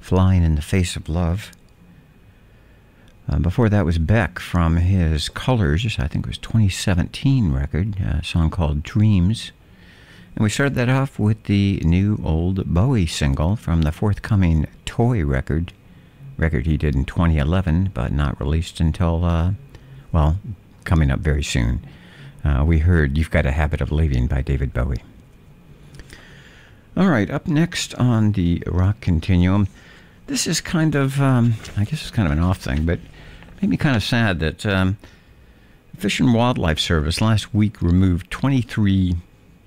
Flying 0.00 0.42
in 0.42 0.54
the 0.54 0.62
Face 0.62 0.96
of 0.96 1.10
Love. 1.10 1.52
Uh, 3.28 3.38
before 3.38 3.68
that 3.68 3.84
was 3.84 3.98
Beck 3.98 4.38
from 4.38 4.76
his 4.76 5.28
Colors, 5.28 5.84
I 5.98 6.06
think 6.08 6.24
it 6.24 6.28
was 6.28 6.38
2017 6.38 7.52
record, 7.52 7.96
a 8.00 8.24
song 8.24 8.48
called 8.48 8.82
Dreams. 8.82 9.52
And 10.34 10.42
we 10.42 10.48
started 10.48 10.74
that 10.76 10.88
off 10.88 11.18
with 11.18 11.44
the 11.44 11.80
new 11.84 12.18
old 12.24 12.64
Bowie 12.64 13.06
single 13.06 13.56
from 13.56 13.82
the 13.82 13.92
forthcoming 13.92 14.66
Toy 14.86 15.22
record, 15.22 15.74
record 16.38 16.64
he 16.66 16.78
did 16.78 16.94
in 16.94 17.04
2011, 17.04 17.90
but 17.92 18.10
not 18.10 18.40
released 18.40 18.80
until, 18.80 19.24
uh, 19.24 19.52
well, 20.12 20.38
coming 20.84 21.10
up 21.10 21.20
very 21.20 21.42
soon. 21.42 21.84
Uh, 22.44 22.64
we 22.66 22.80
heard 22.80 23.16
You've 23.16 23.30
Got 23.30 23.46
a 23.46 23.52
Habit 23.52 23.80
of 23.80 23.90
Leaving 23.90 24.26
by 24.26 24.42
David 24.42 24.72
Bowie. 24.72 25.02
All 26.96 27.08
right, 27.08 27.30
up 27.30 27.46
next 27.46 27.94
on 27.94 28.32
the 28.32 28.62
Rock 28.66 29.00
Continuum, 29.00 29.68
this 30.26 30.46
is 30.46 30.60
kind 30.60 30.94
of, 30.94 31.20
um, 31.20 31.54
I 31.76 31.84
guess 31.84 32.02
it's 32.02 32.10
kind 32.10 32.26
of 32.26 32.32
an 32.32 32.38
off 32.42 32.58
thing, 32.58 32.84
but 32.84 33.00
made 33.60 33.70
me 33.70 33.76
kind 33.76 33.96
of 33.96 34.02
sad 34.02 34.40
that 34.40 34.66
um, 34.66 34.98
Fish 35.96 36.20
and 36.20 36.34
Wildlife 36.34 36.78
Service 36.78 37.20
last 37.20 37.54
week 37.54 37.80
removed 37.80 38.30
23 38.30 39.16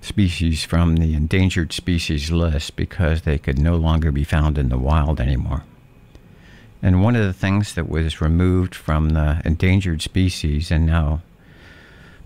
species 0.00 0.64
from 0.64 0.96
the 0.96 1.14
endangered 1.14 1.72
species 1.72 2.30
list 2.30 2.76
because 2.76 3.22
they 3.22 3.38
could 3.38 3.58
no 3.58 3.76
longer 3.76 4.12
be 4.12 4.24
found 4.24 4.56
in 4.56 4.68
the 4.68 4.78
wild 4.78 5.20
anymore. 5.20 5.64
And 6.86 7.02
one 7.02 7.16
of 7.16 7.24
the 7.24 7.32
things 7.32 7.74
that 7.74 7.88
was 7.88 8.20
removed 8.20 8.72
from 8.72 9.08
the 9.08 9.42
endangered 9.44 10.02
species 10.02 10.70
and 10.70 10.86
now 10.86 11.20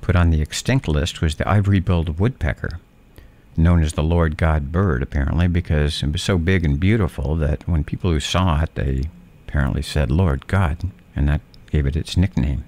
put 0.02 0.14
on 0.14 0.28
the 0.28 0.42
extinct 0.42 0.86
list 0.86 1.22
was 1.22 1.36
the 1.36 1.48
ivory-billed 1.48 2.18
woodpecker, 2.18 2.78
known 3.56 3.82
as 3.82 3.94
the 3.94 4.02
Lord 4.02 4.36
God 4.36 4.70
bird, 4.70 5.02
apparently, 5.02 5.48
because 5.48 6.02
it 6.02 6.12
was 6.12 6.22
so 6.22 6.36
big 6.36 6.62
and 6.62 6.78
beautiful 6.78 7.36
that 7.36 7.66
when 7.66 7.84
people 7.84 8.10
who 8.10 8.20
saw 8.20 8.60
it, 8.60 8.74
they 8.74 9.04
apparently 9.48 9.80
said 9.80 10.10
Lord 10.10 10.46
God, 10.46 10.90
and 11.16 11.26
that 11.26 11.40
gave 11.70 11.86
it 11.86 11.96
its 11.96 12.18
nickname. 12.18 12.62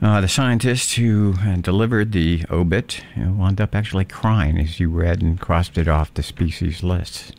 Uh, 0.00 0.20
the 0.20 0.28
scientist 0.28 0.94
who 0.94 1.34
uh, 1.40 1.56
delivered 1.56 2.12
the 2.12 2.44
obit 2.52 3.00
uh, 3.16 3.32
wound 3.32 3.60
up 3.60 3.74
actually 3.74 4.04
crying 4.04 4.60
as 4.60 4.76
he 4.76 4.86
read 4.86 5.22
and 5.22 5.40
crossed 5.40 5.76
it 5.76 5.88
off 5.88 6.14
the 6.14 6.22
species 6.22 6.84
list. 6.84 7.32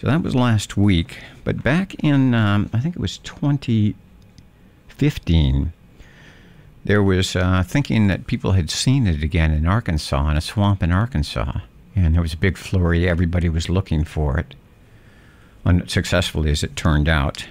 So 0.00 0.08
that 0.08 0.22
was 0.22 0.34
last 0.34 0.76
week. 0.76 1.18
But 1.46 1.62
back 1.62 1.94
in, 2.02 2.34
um, 2.34 2.68
I 2.72 2.80
think 2.80 2.96
it 2.96 3.00
was 3.00 3.18
2015, 3.18 5.72
there 6.84 7.02
was 7.04 7.36
uh, 7.36 7.62
thinking 7.62 8.08
that 8.08 8.26
people 8.26 8.50
had 8.52 8.68
seen 8.68 9.06
it 9.06 9.22
again 9.22 9.52
in 9.52 9.64
Arkansas, 9.64 10.28
in 10.28 10.36
a 10.36 10.40
swamp 10.40 10.82
in 10.82 10.90
Arkansas. 10.90 11.60
And 11.94 12.16
there 12.16 12.22
was 12.22 12.34
a 12.34 12.36
big 12.36 12.56
flurry. 12.56 13.08
Everybody 13.08 13.48
was 13.48 13.68
looking 13.68 14.02
for 14.02 14.38
it, 14.38 14.56
unsuccessfully 15.64 16.50
as 16.50 16.64
it 16.64 16.74
turned 16.74 17.08
out. 17.08 17.46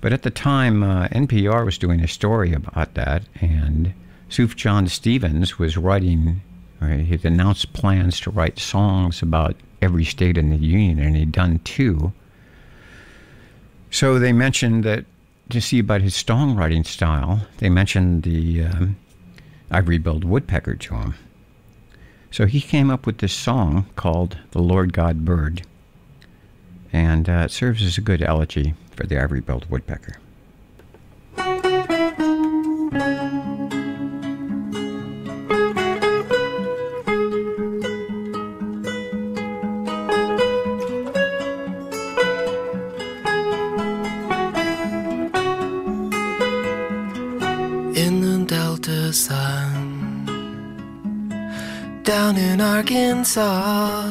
But 0.00 0.12
at 0.12 0.22
the 0.22 0.30
time, 0.30 0.84
uh, 0.84 1.08
NPR 1.08 1.64
was 1.64 1.78
doing 1.78 2.02
a 2.02 2.06
story 2.06 2.52
about 2.52 2.94
that, 2.94 3.24
and 3.40 3.92
Sufjan 4.30 4.88
Stevens 4.88 5.58
was 5.58 5.76
writing, 5.76 6.42
he'd 6.80 7.24
announced 7.24 7.72
plans 7.72 8.20
to 8.20 8.30
write 8.30 8.60
songs 8.60 9.20
about 9.20 9.56
every 9.82 10.04
state 10.04 10.38
in 10.38 10.50
the 10.50 10.64
union, 10.64 11.00
and 11.00 11.16
he'd 11.16 11.32
done 11.32 11.58
two. 11.64 12.12
So 13.90 14.18
they 14.18 14.32
mentioned 14.32 14.84
that 14.84 15.04
to 15.50 15.60
see 15.60 15.78
about 15.78 16.02
his 16.02 16.14
songwriting 16.14 16.84
style, 16.86 17.46
they 17.58 17.68
mentioned 17.68 18.24
the 18.24 18.64
um, 18.64 18.96
ivory-billed 19.70 20.24
woodpecker 20.24 20.74
to 20.74 20.94
him. 20.94 21.14
So 22.30 22.46
he 22.46 22.60
came 22.60 22.90
up 22.90 23.06
with 23.06 23.18
this 23.18 23.32
song 23.32 23.86
called 23.96 24.38
"The 24.50 24.60
Lord 24.60 24.92
God 24.92 25.24
Bird," 25.24 25.62
and 26.92 27.28
uh, 27.28 27.44
it 27.46 27.50
serves 27.50 27.82
as 27.82 27.96
a 27.96 28.02
good 28.02 28.22
elegy 28.22 28.74
for 28.90 29.06
the 29.06 29.18
ivory-billed 29.22 29.70
woodpecker. 29.70 30.16
Down 52.36 52.52
in 52.52 52.60
Arkansas. 52.60 54.04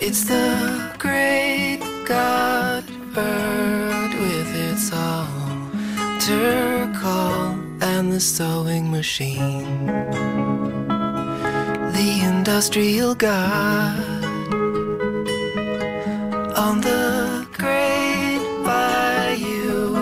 It's 0.00 0.24
the 0.24 0.94
great 0.98 1.80
God 2.06 2.84
bird 3.14 4.12
with 4.14 4.54
its 4.54 4.92
altar 4.92 6.92
call 7.00 7.58
and 7.80 8.12
the 8.12 8.20
sewing 8.20 8.90
machine. 8.90 9.86
The 11.96 12.20
industrial 12.22 13.14
God 13.14 14.24
on 16.56 16.80
the 16.80 17.46
great 17.52 18.40
bayou 18.64 19.94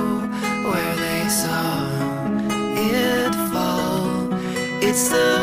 where 0.69 0.97
they 0.97 1.29
saw 1.29 1.89
it 2.77 3.35
fall. 3.53 4.29
It's 4.83 5.09
the 5.09 5.34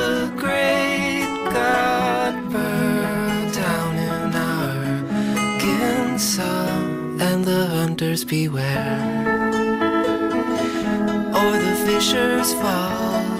beware, 8.32 8.98
or 11.36 11.52
the 11.58 11.76
fishers 11.86 12.54
fall. 12.54 13.31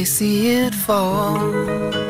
They 0.00 0.06
see 0.06 0.56
it 0.56 0.74
fall. 0.74 2.09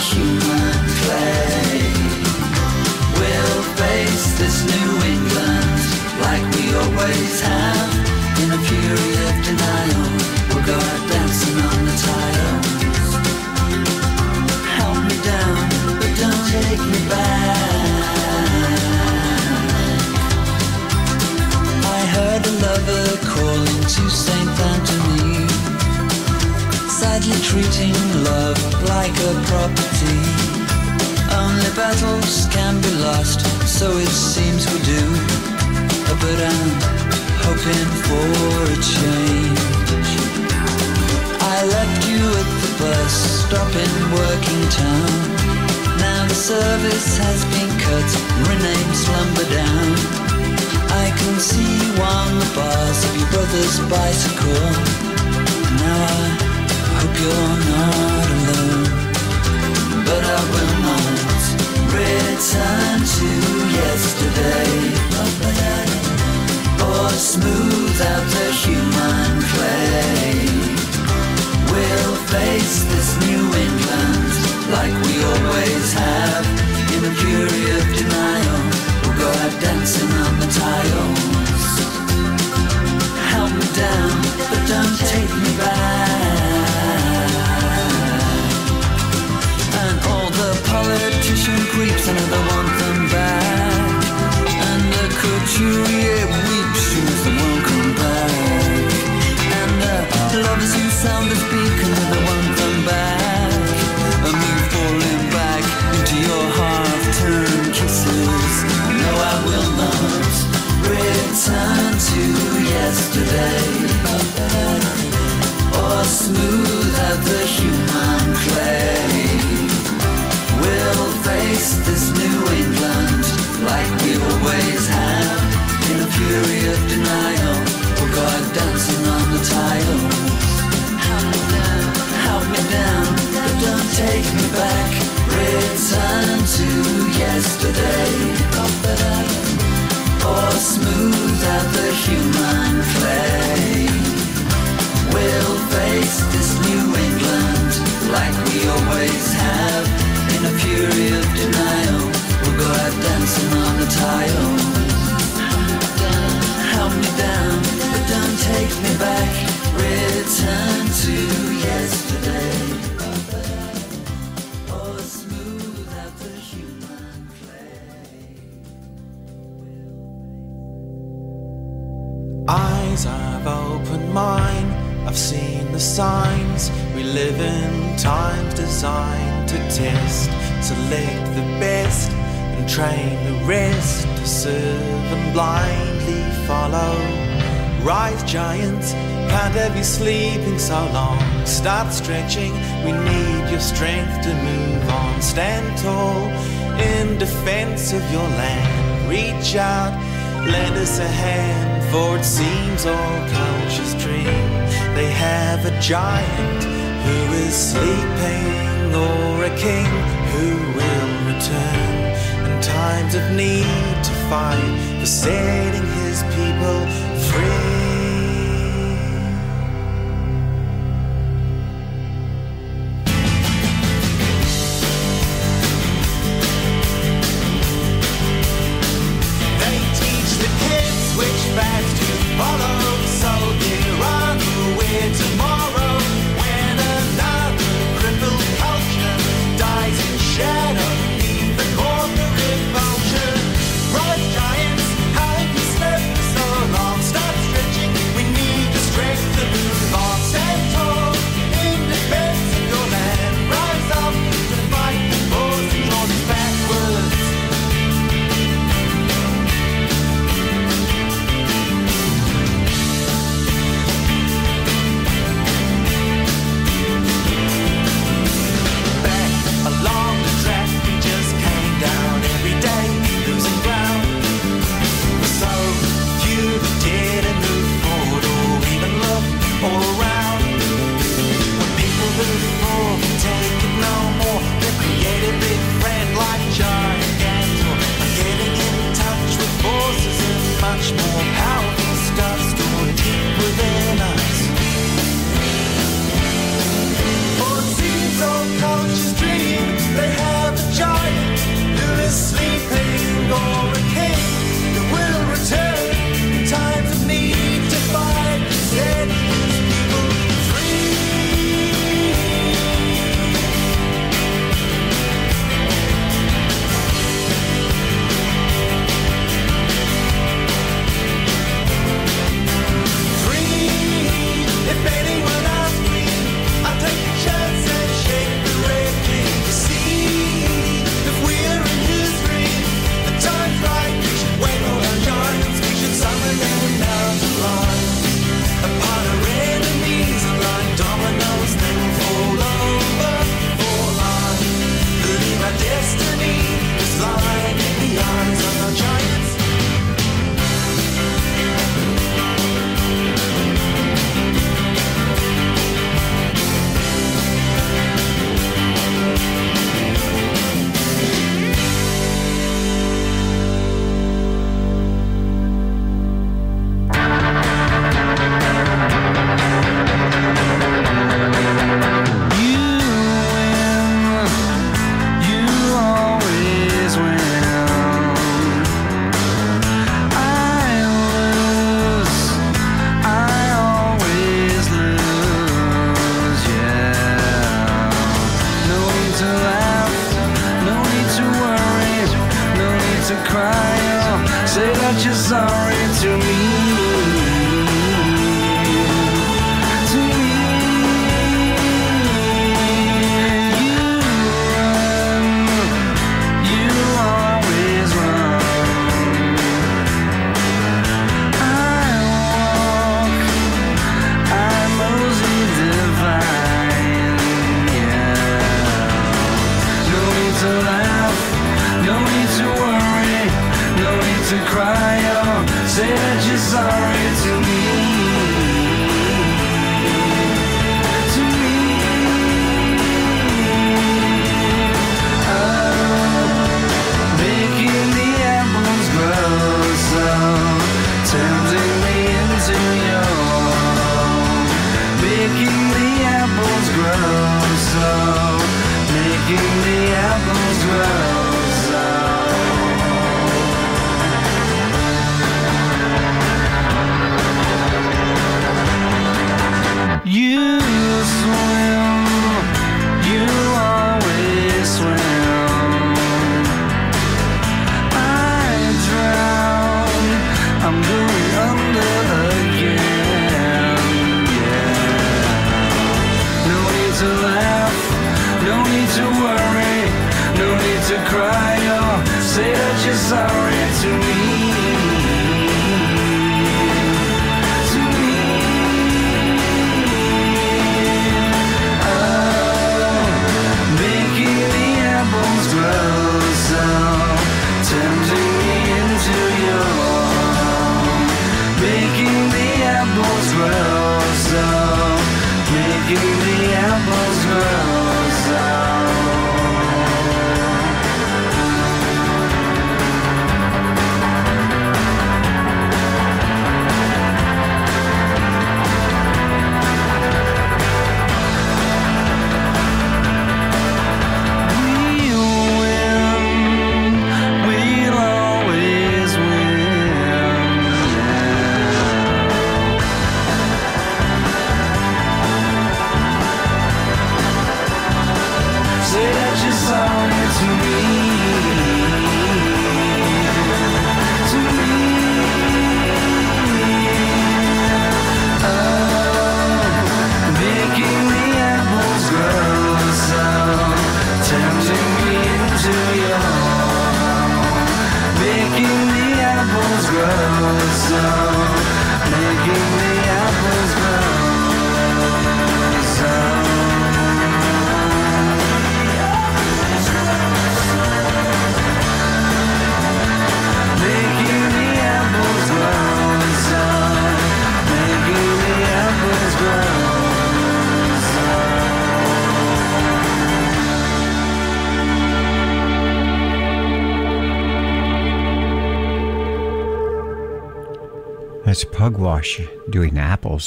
Human 0.00 0.72
clay. 1.02 1.59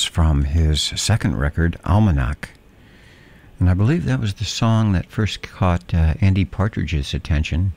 From 0.04 0.46
his 0.46 0.82
second 0.82 1.38
record, 1.38 1.78
Almanac. 1.86 2.50
And 3.60 3.70
I 3.70 3.74
believe 3.74 4.06
that 4.06 4.20
was 4.20 4.34
the 4.34 4.46
song 4.46 4.94
that 4.94 5.12
first 5.12 5.42
caught 5.42 5.94
uh, 5.94 6.16
Andy 6.20 6.46
Partridge's 6.46 7.14
attention. 7.14 7.74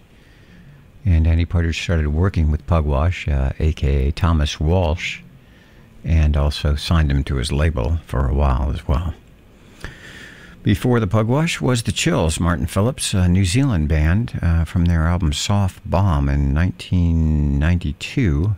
And 1.05 1.27
Andy 1.27 1.45
Partridge 1.45 1.83
started 1.83 2.09
working 2.09 2.51
with 2.51 2.67
Pugwash, 2.67 3.29
uh, 3.29 3.53
aka 3.59 4.11
Thomas 4.11 4.59
Walsh, 4.59 5.21
and 6.03 6.37
also 6.37 6.75
signed 6.75 7.11
him 7.11 7.23
to 7.25 7.37
his 7.37 7.53
label 7.53 7.99
for 8.07 8.27
a 8.27 8.35
while 8.35 8.73
as 8.73 8.89
well. 8.89 9.15
Before 10.63 10.99
the 10.99 11.07
Pugwash 11.07 11.61
was 11.61 11.85
the 11.85 11.93
Chills, 11.93 12.41
Martin 12.41 12.67
Phillips, 12.67 13.15
a 13.15 13.29
New 13.29 13.45
Zealand 13.45 13.89
band 13.89 14.41
uh, 14.43 14.65
from 14.65 14.87
their 14.87 15.07
album 15.07 15.33
Soft 15.33 15.89
Bomb 15.89 16.29
in 16.29 16.53
1992. 16.53 18.57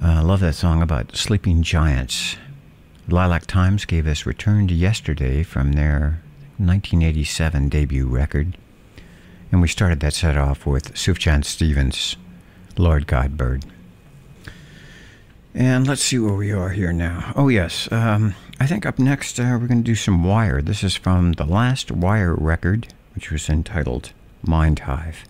Uh, 0.00 0.06
I 0.06 0.20
love 0.20 0.40
that 0.40 0.54
song 0.54 0.80
about 0.80 1.16
sleeping 1.16 1.62
giants. 1.62 2.36
Lilac 3.08 3.46
Times 3.46 3.84
gave 3.84 4.06
us 4.06 4.26
Return 4.26 4.68
to 4.68 4.74
Yesterday 4.74 5.42
from 5.42 5.72
their 5.72 6.22
1987 6.58 7.68
debut 7.68 8.06
record. 8.06 8.56
And 9.50 9.60
we 9.60 9.68
started 9.68 10.00
that 10.00 10.14
set 10.14 10.36
off 10.36 10.66
with 10.66 10.94
Sufjan 10.94 11.44
Stevens' 11.44 12.16
Lord 12.76 13.06
Godbird. 13.06 13.64
And 15.54 15.88
let's 15.88 16.02
see 16.02 16.18
where 16.18 16.34
we 16.34 16.52
are 16.52 16.68
here 16.68 16.92
now. 16.92 17.32
Oh, 17.34 17.48
yes. 17.48 17.90
Um, 17.90 18.34
I 18.60 18.66
think 18.66 18.86
up 18.86 18.98
next 18.98 19.40
uh, 19.40 19.58
we're 19.60 19.66
going 19.66 19.82
to 19.82 19.84
do 19.84 19.96
some 19.96 20.22
Wire. 20.22 20.62
This 20.62 20.84
is 20.84 20.94
from 20.94 21.32
the 21.32 21.46
last 21.46 21.90
Wire 21.90 22.34
record, 22.34 22.92
which 23.14 23.32
was 23.32 23.48
entitled 23.48 24.12
Mind 24.42 24.80
Hive. 24.80 25.24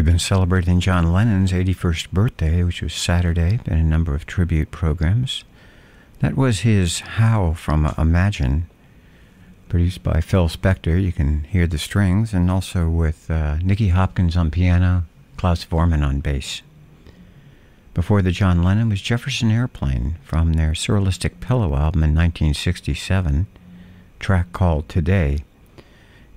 We've 0.00 0.06
been 0.06 0.18
celebrating 0.18 0.80
John 0.80 1.12
Lennon's 1.12 1.52
81st 1.52 2.10
birthday, 2.10 2.62
which 2.62 2.80
was 2.80 2.94
Saturday, 2.94 3.60
in 3.66 3.74
a 3.74 3.82
number 3.82 4.14
of 4.14 4.24
tribute 4.24 4.70
programs. 4.70 5.44
That 6.20 6.38
was 6.38 6.60
his 6.60 7.00
How 7.00 7.52
from 7.52 7.92
Imagine, 7.98 8.66
produced 9.68 10.02
by 10.02 10.22
Phil 10.22 10.48
Spector. 10.48 10.98
You 10.98 11.12
can 11.12 11.44
hear 11.44 11.66
the 11.66 11.76
strings, 11.76 12.32
and 12.32 12.50
also 12.50 12.88
with 12.88 13.30
uh, 13.30 13.56
Nicky 13.56 13.88
Hopkins 13.88 14.38
on 14.38 14.50
piano, 14.50 15.04
Klaus 15.36 15.66
Voormann 15.66 16.02
on 16.02 16.20
bass. 16.20 16.62
Before 17.92 18.22
the 18.22 18.32
John 18.32 18.62
Lennon 18.62 18.88
was 18.88 19.02
Jefferson 19.02 19.50
Airplane 19.50 20.16
from 20.22 20.54
their 20.54 20.70
Surrealistic 20.70 21.40
Pillow 21.40 21.76
album 21.76 22.02
in 22.02 22.14
1967, 22.14 23.46
track 24.18 24.50
called 24.54 24.88
Today. 24.88 25.40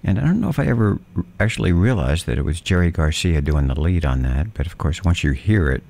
And 0.03 0.19
I 0.19 0.23
don't 0.23 0.41
know 0.41 0.49
if 0.49 0.59
I 0.59 0.65
ever 0.65 0.99
actually 1.39 1.71
realized 1.71 2.25
that 2.25 2.38
it 2.38 2.43
was 2.43 2.59
Jerry 2.59 2.91
Garcia 2.91 3.41
doing 3.41 3.67
the 3.67 3.80
lead 3.80 4.05
on 4.05 4.21
that, 4.23 4.53
but 4.53 4.65
of 4.65 4.77
course, 4.77 5.03
once 5.03 5.23
you 5.23 5.31
hear 5.31 5.71
it, 5.71 5.84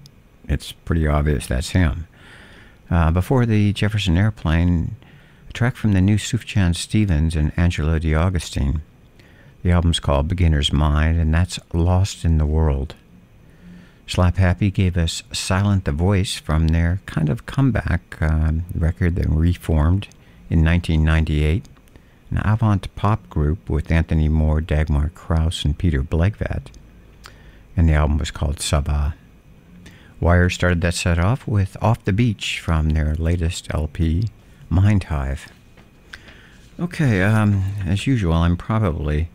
it's 0.47 0.71
pretty 0.71 1.07
obvious 1.07 1.47
that's 1.47 1.71
him. 1.71 2.07
Uh, 2.91 3.09
before 3.09 3.45
the 3.45 3.73
Jefferson 3.73 4.17
Airplane, 4.17 4.95
a 5.49 5.53
track 5.53 5.75
from 5.75 5.93
the 5.93 6.01
new 6.01 6.17
Sufjan 6.17 6.75
Stevens 6.75 7.35
and 7.35 7.51
Angelo 7.57 7.97
De 7.97 8.13
Augustine. 8.13 8.83
The 9.63 9.71
album's 9.71 9.99
called 9.99 10.27
Beginner's 10.27 10.73
Mind, 10.73 11.17
and 11.17 11.33
that's 11.33 11.59
Lost 11.73 12.23
in 12.25 12.37
the 12.37 12.45
World. 12.45 12.95
Slapp 14.05 14.35
Happy 14.35 14.69
gave 14.69 14.97
us 14.97 15.23
Silent 15.31 15.85
the 15.85 15.91
Voice 15.91 16.35
from 16.35 16.67
their 16.67 16.99
kind 17.05 17.29
of 17.29 17.45
comeback 17.45 18.21
um, 18.21 18.65
record 18.75 19.15
that 19.15 19.29
reformed 19.29 20.07
in 20.49 20.63
1998 20.63 21.65
an 22.33 22.41
avant 22.43 22.93
pop 22.95 23.29
group 23.29 23.69
with 23.69 23.91
Anthony 23.91 24.27
Moore, 24.27 24.59
Dagmar 24.59 25.09
Krause, 25.09 25.63
and 25.65 25.77
Peter 25.77 26.01
Blegvad. 26.01 26.67
And 27.77 27.87
the 27.87 27.93
album 27.93 28.17
was 28.17 28.31
called 28.31 28.57
Ça 28.57 28.83
Va. 28.83 29.13
Wire 30.19 30.49
started 30.49 30.81
that 30.81 30.95
set 30.95 31.19
off 31.19 31.47
with 31.47 31.77
Off 31.81 32.03
the 32.05 32.13
Beach 32.13 32.59
from 32.59 32.89
their 32.89 33.13
latest 33.15 33.67
LP, 33.71 34.29
Mind 34.69 35.05
Hive. 35.05 35.51
Okay, 36.79 37.21
um, 37.21 37.63
as 37.85 38.07
usual, 38.07 38.33
I'm 38.33 38.57
probably 38.57 39.29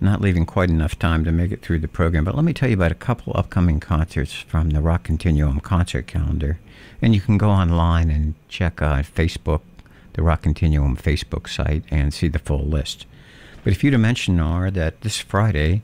not 0.00 0.20
leaving 0.20 0.46
quite 0.46 0.70
enough 0.70 0.96
time 0.96 1.24
to 1.24 1.32
make 1.32 1.50
it 1.50 1.60
through 1.60 1.80
the 1.80 1.88
program, 1.88 2.24
but 2.24 2.36
let 2.36 2.44
me 2.44 2.52
tell 2.52 2.68
you 2.68 2.76
about 2.76 2.92
a 2.92 2.96
couple 2.96 3.32
upcoming 3.34 3.80
concerts 3.80 4.32
from 4.32 4.70
the 4.70 4.80
Rock 4.80 5.02
Continuum 5.02 5.58
concert 5.58 6.06
calendar. 6.06 6.60
And 7.02 7.14
you 7.14 7.20
can 7.20 7.36
go 7.36 7.50
online 7.50 8.10
and 8.10 8.34
check 8.48 8.80
uh, 8.80 9.02
Facebook 9.02 9.62
the 10.14 10.22
Rock 10.22 10.42
Continuum 10.42 10.96
Facebook 10.96 11.48
site 11.48 11.84
and 11.90 12.12
see 12.12 12.28
the 12.28 12.38
full 12.38 12.64
list. 12.64 13.06
But 13.62 13.72
a 13.72 13.76
few 13.76 13.90
to 13.90 13.98
mention 13.98 14.40
are 14.40 14.70
that 14.70 15.02
this 15.02 15.18
Friday, 15.18 15.82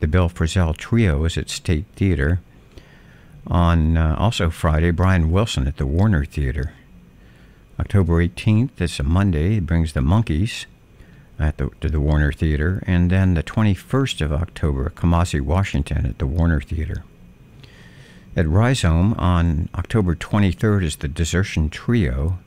the 0.00 0.06
Bill 0.06 0.28
Frisell 0.28 0.76
Trio 0.76 1.24
is 1.24 1.36
at 1.36 1.50
State 1.50 1.86
Theater. 1.96 2.40
On 3.46 3.96
uh, 3.96 4.14
also 4.18 4.50
Friday, 4.50 4.90
Brian 4.90 5.30
Wilson 5.30 5.66
at 5.66 5.78
the 5.78 5.86
Warner 5.86 6.24
Theater. 6.24 6.74
October 7.80 8.24
18th, 8.24 8.70
it's 8.78 8.98
a 8.98 9.04
Monday, 9.04 9.56
it 9.56 9.66
brings 9.66 9.92
the 9.92 10.00
Monkees 10.00 10.66
at 11.38 11.56
the, 11.58 11.70
to 11.80 11.88
the 11.88 12.00
Warner 12.00 12.32
Theater. 12.32 12.82
And 12.86 13.10
then 13.10 13.34
the 13.34 13.42
21st 13.42 14.20
of 14.20 14.32
October, 14.32 14.90
Kamasi 14.94 15.40
Washington 15.40 16.04
at 16.04 16.18
the 16.18 16.26
Warner 16.26 16.60
Theater. 16.60 17.04
At 18.36 18.46
Rhizome 18.46 19.14
on 19.14 19.68
October 19.74 20.14
23rd 20.14 20.84
is 20.84 20.96
the 20.96 21.08
Desertion 21.08 21.70
Trio. 21.70 22.38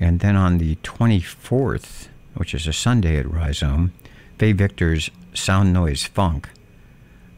And 0.00 0.20
then 0.20 0.36
on 0.36 0.58
the 0.58 0.76
24th, 0.76 2.08
which 2.34 2.54
is 2.54 2.66
a 2.66 2.72
Sunday 2.72 3.16
at 3.16 3.30
Rhizome, 3.30 3.92
Faye 4.38 4.52
Victor's 4.52 5.10
Sound 5.34 5.72
Noise 5.72 6.04
Funk 6.04 6.48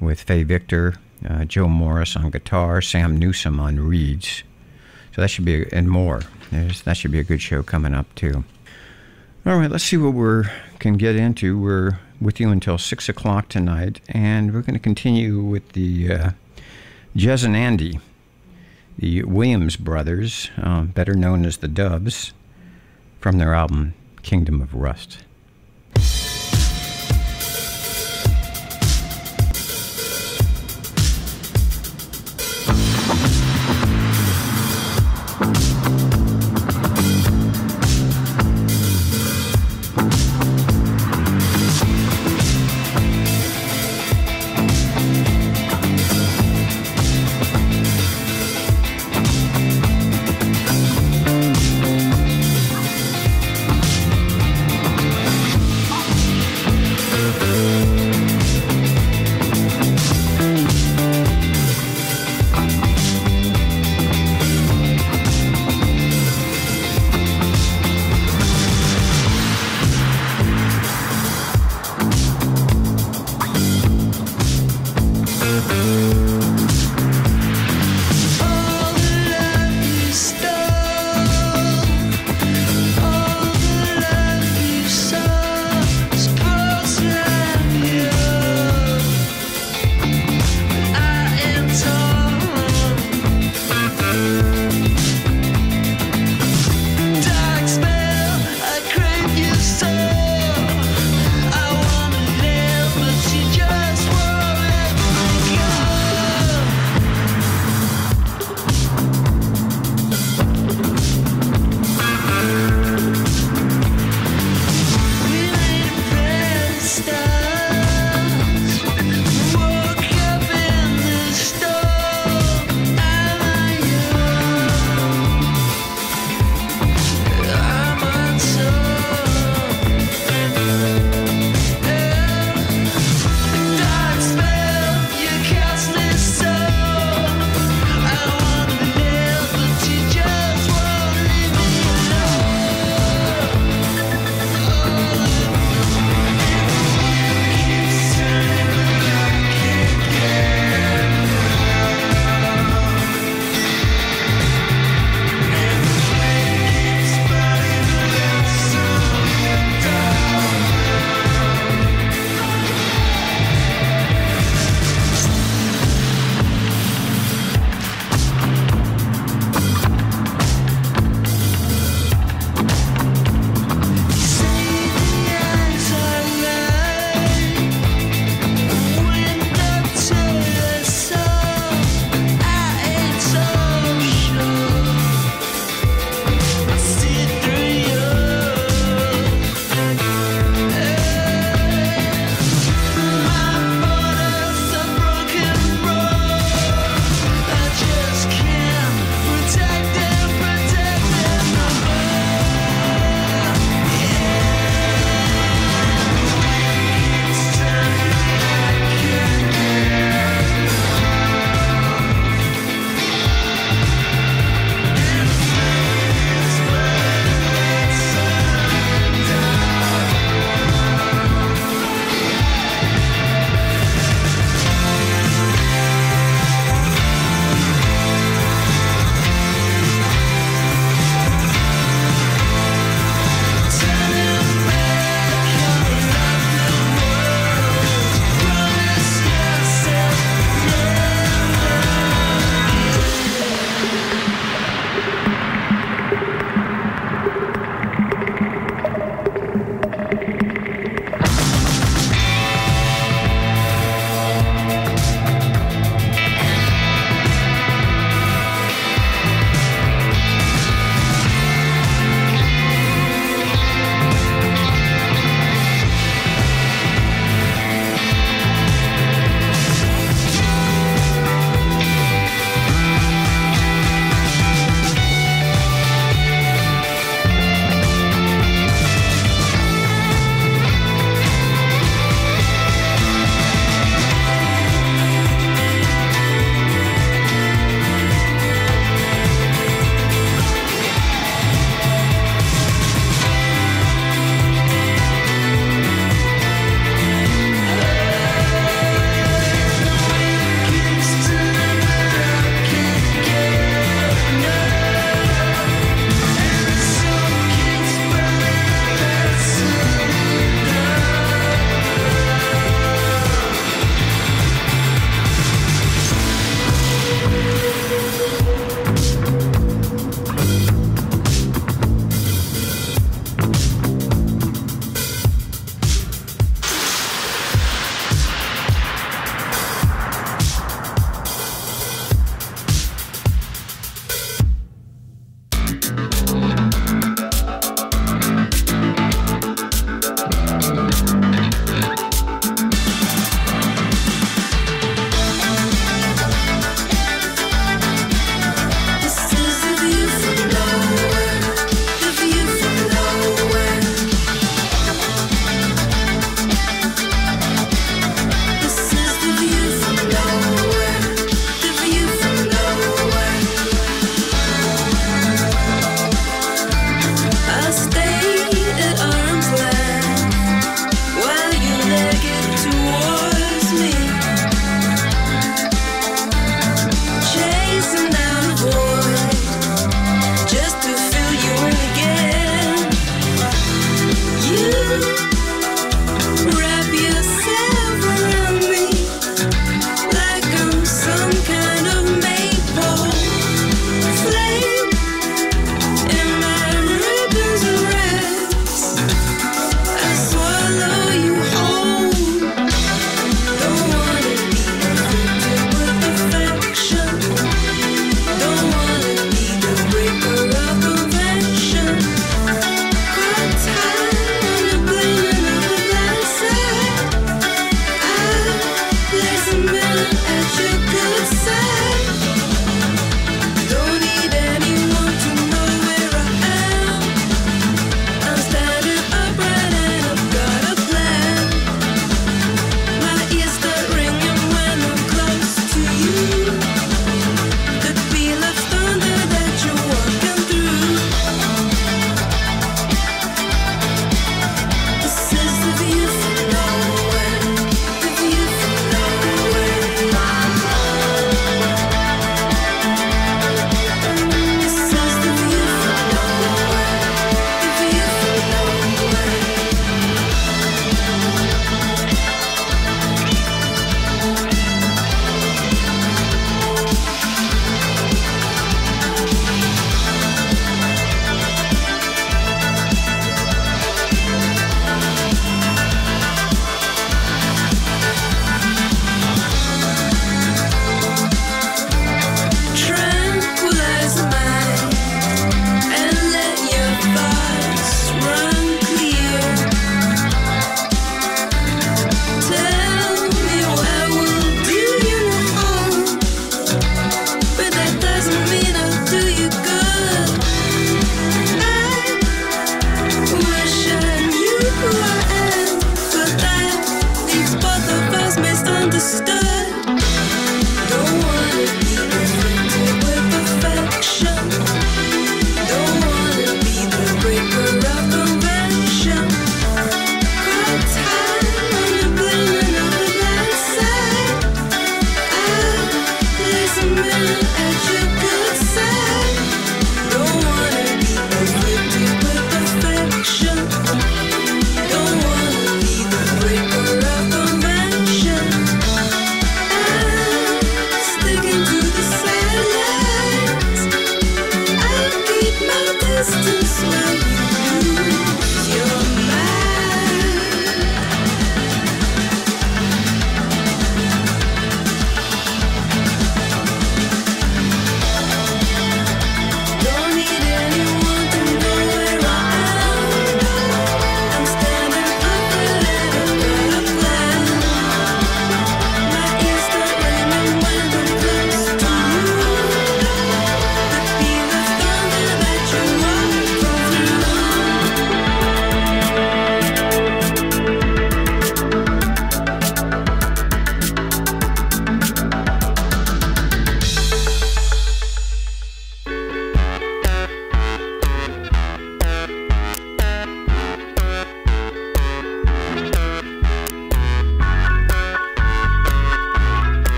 with 0.00 0.22
Faye 0.22 0.42
Victor, 0.42 0.94
uh, 1.28 1.44
Joe 1.44 1.68
Morris 1.68 2.16
on 2.16 2.30
guitar, 2.30 2.80
Sam 2.80 3.16
Newsom 3.16 3.60
on 3.60 3.80
reeds. 3.80 4.42
So 5.14 5.22
that 5.22 5.28
should 5.28 5.44
be, 5.44 5.66
and 5.72 5.88
more. 5.88 6.22
There's, 6.50 6.82
that 6.82 6.96
should 6.96 7.12
be 7.12 7.18
a 7.18 7.24
good 7.24 7.42
show 7.42 7.62
coming 7.62 7.94
up 7.94 8.12
too. 8.14 8.44
All 9.46 9.56
right, 9.56 9.70
let's 9.70 9.84
see 9.84 9.96
what 9.96 10.14
we 10.14 10.48
can 10.78 10.96
get 10.96 11.16
into. 11.16 11.58
We're 11.58 11.98
with 12.20 12.40
you 12.40 12.50
until 12.50 12.78
6 12.78 13.08
o'clock 13.08 13.48
tonight, 13.48 14.00
and 14.08 14.52
we're 14.52 14.62
going 14.62 14.74
to 14.74 14.80
continue 14.80 15.40
with 15.40 15.72
the 15.72 16.12
uh, 16.12 16.30
Jez 17.16 17.44
and 17.44 17.56
Andy, 17.56 18.00
the 18.98 19.22
Williams 19.22 19.76
brothers, 19.76 20.50
uh, 20.60 20.82
better 20.82 21.14
known 21.14 21.44
as 21.46 21.58
the 21.58 21.68
Doves, 21.68 22.32
from 23.18 23.38
their 23.38 23.54
album 23.54 23.94
Kingdom 24.22 24.60
of 24.60 24.74
Rust. 24.74 25.24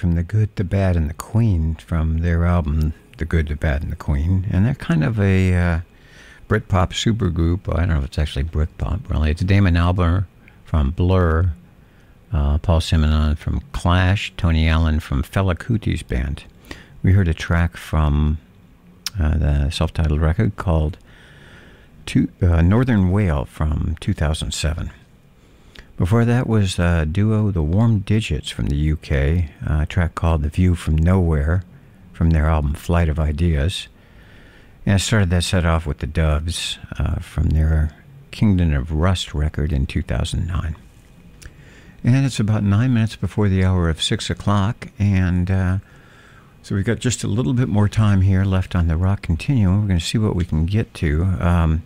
From 0.00 0.14
The 0.14 0.22
Good, 0.22 0.56
the 0.56 0.64
Bad, 0.64 0.96
and 0.96 1.10
the 1.10 1.14
Queen 1.14 1.74
from 1.74 2.20
their 2.20 2.46
album 2.46 2.94
The 3.18 3.26
Good, 3.26 3.48
the 3.48 3.54
Bad, 3.54 3.82
and 3.82 3.92
the 3.92 3.96
Queen. 3.96 4.46
And 4.50 4.64
they're 4.64 4.74
kind 4.74 5.04
of 5.04 5.20
a 5.20 5.54
uh, 5.54 5.80
Britpop 6.48 6.94
supergroup. 6.94 7.70
I 7.70 7.80
don't 7.80 7.90
know 7.90 7.98
if 7.98 8.06
it's 8.06 8.18
actually 8.18 8.44
Britpop, 8.44 9.10
really. 9.10 9.30
It's 9.30 9.42
Damon 9.42 9.74
Albarn 9.74 10.24
from 10.64 10.92
Blur, 10.92 11.52
uh, 12.32 12.56
Paul 12.56 12.80
Simonon 12.80 13.36
from 13.36 13.60
Clash, 13.72 14.32
Tony 14.38 14.66
Allen 14.66 15.00
from 15.00 15.22
Fela 15.22 15.54
Kuti's 15.54 16.02
band. 16.02 16.44
We 17.02 17.12
heard 17.12 17.28
a 17.28 17.34
track 17.34 17.76
from 17.76 18.38
uh, 19.20 19.36
the 19.36 19.70
self 19.70 19.92
titled 19.92 20.22
record 20.22 20.56
called 20.56 20.96
uh, 22.40 22.62
Northern 22.62 23.10
Whale 23.10 23.44
from 23.44 23.98
2007. 24.00 24.90
Before 26.00 26.24
that 26.24 26.46
was 26.46 26.78
uh, 26.78 27.04
duo 27.04 27.50
The 27.50 27.62
Warm 27.62 27.98
Digits 27.98 28.48
from 28.48 28.68
the 28.68 28.92
UK, 28.92 29.50
a 29.66 29.84
track 29.86 30.14
called 30.14 30.40
The 30.40 30.48
View 30.48 30.74
from 30.74 30.96
Nowhere 30.96 31.62
from 32.14 32.30
their 32.30 32.46
album 32.46 32.72
Flight 32.72 33.10
of 33.10 33.20
Ideas. 33.20 33.86
And 34.86 34.94
I 34.94 34.96
started 34.96 35.28
that 35.28 35.44
set 35.44 35.66
off 35.66 35.84
with 35.84 35.98
the 35.98 36.06
Doves 36.06 36.78
uh, 36.98 37.16
from 37.16 37.50
their 37.50 37.94
Kingdom 38.30 38.72
of 38.72 38.90
Rust 38.90 39.34
record 39.34 39.74
in 39.74 39.84
2009. 39.84 40.74
And 42.02 42.24
it's 42.24 42.40
about 42.40 42.62
nine 42.62 42.94
minutes 42.94 43.16
before 43.16 43.50
the 43.50 43.62
hour 43.62 43.90
of 43.90 44.00
six 44.00 44.30
o'clock, 44.30 44.88
and 44.98 45.50
uh, 45.50 45.78
so 46.62 46.76
we've 46.76 46.82
got 46.86 47.00
just 47.00 47.24
a 47.24 47.28
little 47.28 47.52
bit 47.52 47.68
more 47.68 47.90
time 47.90 48.22
here 48.22 48.44
left 48.44 48.74
on 48.74 48.88
the 48.88 48.96
rock 48.96 49.20
continuum. 49.20 49.82
We're 49.82 49.88
going 49.88 50.00
to 50.00 50.06
see 50.06 50.16
what 50.16 50.34
we 50.34 50.46
can 50.46 50.64
get 50.64 50.94
to. 50.94 51.24
Um, 51.40 51.82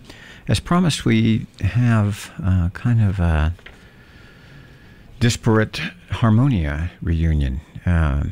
as 0.46 0.60
promised, 0.60 1.04
we 1.04 1.48
have 1.62 2.30
uh, 2.40 2.68
kind 2.74 3.02
of 3.02 3.18
a 3.18 3.54
disparate 5.20 5.80
harmonia 6.10 6.90
reunion. 7.02 7.60
Uh, 7.86 8.24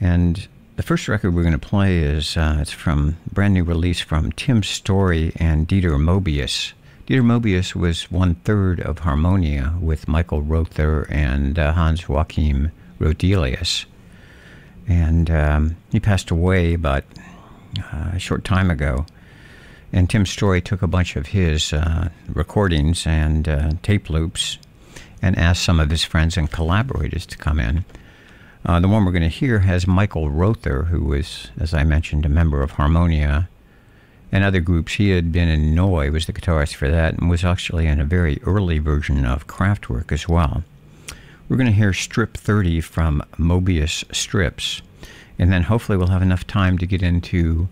and 0.00 0.48
the 0.76 0.82
first 0.82 1.08
record 1.08 1.34
we're 1.34 1.42
going 1.42 1.58
to 1.58 1.58
play 1.58 1.98
is 1.98 2.36
uh, 2.36 2.58
it's 2.60 2.70
from 2.70 3.16
brand 3.32 3.54
new 3.54 3.64
release 3.64 4.00
from 4.00 4.32
Tim 4.32 4.62
Story 4.62 5.32
and 5.36 5.66
Dieter 5.66 5.92
Mobius. 5.92 6.72
Dieter 7.06 7.22
Mobius 7.22 7.74
was 7.74 8.10
one 8.10 8.34
third 8.36 8.80
of 8.80 9.00
Harmonia 9.00 9.74
with 9.80 10.08
Michael 10.08 10.42
Rother 10.42 11.06
and 11.10 11.58
uh, 11.58 11.72
Hans 11.72 12.08
Joachim 12.08 12.72
Roedelius. 13.00 13.86
And 14.86 15.30
um, 15.30 15.76
he 15.90 16.00
passed 16.00 16.30
away 16.30 16.74
about 16.74 17.04
uh, 17.78 18.10
a 18.14 18.18
short 18.18 18.44
time 18.44 18.70
ago. 18.70 19.06
And 19.92 20.10
Tim 20.10 20.26
Story 20.26 20.60
took 20.60 20.82
a 20.82 20.86
bunch 20.86 21.16
of 21.16 21.28
his 21.28 21.72
uh, 21.72 22.10
recordings 22.28 23.06
and 23.06 23.48
uh, 23.48 23.70
tape 23.82 24.10
loops 24.10 24.58
and 25.22 25.38
asked 25.38 25.62
some 25.62 25.80
of 25.80 25.90
his 25.90 26.04
friends 26.04 26.36
and 26.36 26.50
collaborators 26.50 27.26
to 27.26 27.38
come 27.38 27.58
in. 27.58 27.84
Uh, 28.64 28.80
the 28.80 28.88
one 28.88 29.04
we're 29.04 29.12
going 29.12 29.22
to 29.22 29.28
hear 29.28 29.60
has 29.60 29.86
Michael 29.86 30.30
Rother, 30.30 30.84
who 30.84 31.04
was, 31.04 31.50
as 31.58 31.72
I 31.72 31.84
mentioned, 31.84 32.26
a 32.26 32.28
member 32.28 32.62
of 32.62 32.72
Harmonia 32.72 33.48
and 34.32 34.42
other 34.42 34.60
groups. 34.60 34.94
He 34.94 35.10
had 35.10 35.30
been 35.30 35.48
in 35.48 35.74
Neu, 35.74 36.10
was 36.10 36.26
the 36.26 36.32
guitarist 36.32 36.74
for 36.74 36.90
that, 36.90 37.14
and 37.14 37.30
was 37.30 37.44
actually 37.44 37.86
in 37.86 38.00
a 38.00 38.04
very 38.04 38.40
early 38.42 38.78
version 38.78 39.24
of 39.24 39.46
Kraftwerk 39.46 40.10
as 40.10 40.28
well. 40.28 40.64
We're 41.48 41.56
going 41.56 41.68
to 41.68 41.72
hear 41.72 41.92
Strip 41.92 42.36
30 42.36 42.80
from 42.80 43.22
Mobius 43.38 44.04
Strips, 44.14 44.82
and 45.38 45.52
then 45.52 45.64
hopefully 45.64 45.96
we'll 45.96 46.08
have 46.08 46.22
enough 46.22 46.46
time 46.46 46.76
to 46.78 46.86
get 46.86 47.02
into 47.02 47.68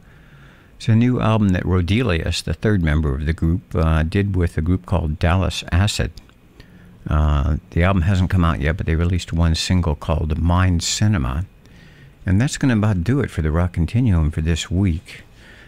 it's 0.84 0.88
a 0.88 0.94
new 0.94 1.20
album 1.20 1.50
that 1.50 1.62
Roedelius, 1.62 2.42
the 2.42 2.52
third 2.52 2.82
member 2.82 3.14
of 3.14 3.26
the 3.26 3.32
group, 3.32 3.62
uh, 3.74 4.02
did 4.02 4.36
with 4.36 4.58
a 4.58 4.60
group 4.60 4.84
called 4.86 5.18
Dallas 5.18 5.64
Acid. 5.72 6.12
Uh, 7.08 7.56
the 7.70 7.82
album 7.82 8.02
hasn't 8.02 8.30
come 8.30 8.44
out 8.44 8.60
yet, 8.60 8.76
but 8.76 8.86
they 8.86 8.94
released 8.94 9.32
one 9.32 9.54
single 9.54 9.94
called 9.94 10.38
Mind 10.38 10.82
Cinema. 10.82 11.44
And 12.26 12.40
that's 12.40 12.56
going 12.56 12.70
to 12.70 12.76
about 12.76 13.04
do 13.04 13.20
it 13.20 13.30
for 13.30 13.42
the 13.42 13.50
Rock 13.50 13.74
Continuum 13.74 14.30
for 14.30 14.40
this 14.40 14.70
week. 14.70 15.22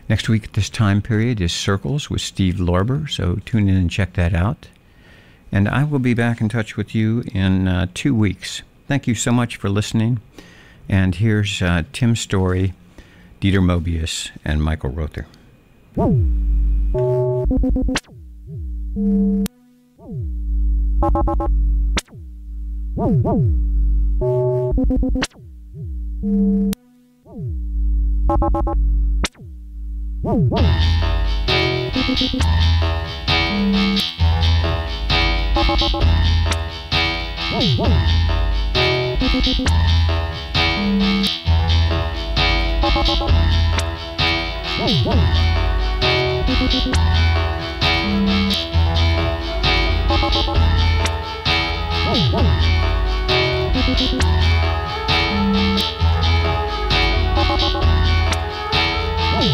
Next 0.08 0.28
week 0.28 0.44
at 0.44 0.52
this 0.54 0.70
time 0.70 1.02
period 1.02 1.40
is 1.40 1.52
Circles 1.52 2.08
with 2.08 2.22
Steve 2.22 2.54
Lorber, 2.54 3.10
so 3.10 3.36
tune 3.44 3.68
in 3.68 3.76
and 3.76 3.90
check 3.90 4.14
that 4.14 4.32
out. 4.34 4.68
And 5.52 5.68
I 5.68 5.84
will 5.84 5.98
be 5.98 6.14
back 6.14 6.40
in 6.40 6.48
touch 6.48 6.76
with 6.76 6.94
you 6.94 7.24
in 7.32 7.68
uh, 7.68 7.86
two 7.92 8.14
weeks. 8.14 8.62
Thank 8.88 9.06
you 9.06 9.14
so 9.14 9.32
much 9.32 9.56
for 9.56 9.68
listening. 9.68 10.20
And 10.88 11.16
here's 11.16 11.60
uh, 11.60 11.82
Tim 11.92 12.14
Story, 12.14 12.72
Dieter 13.40 13.60
Mobius, 13.60 14.30
and 14.44 14.62
Michael 14.62 14.90
Rother. 14.90 15.26
Whoa. 15.94 16.12
Whoa. 16.92 17.46
Whoa, 20.98 21.10
whoa. 22.96 23.66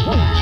Whoa! 0.05 0.32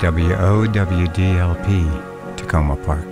WOWDLP, 0.00 1.66
Takoma 2.36 2.74
Park. 2.86 3.09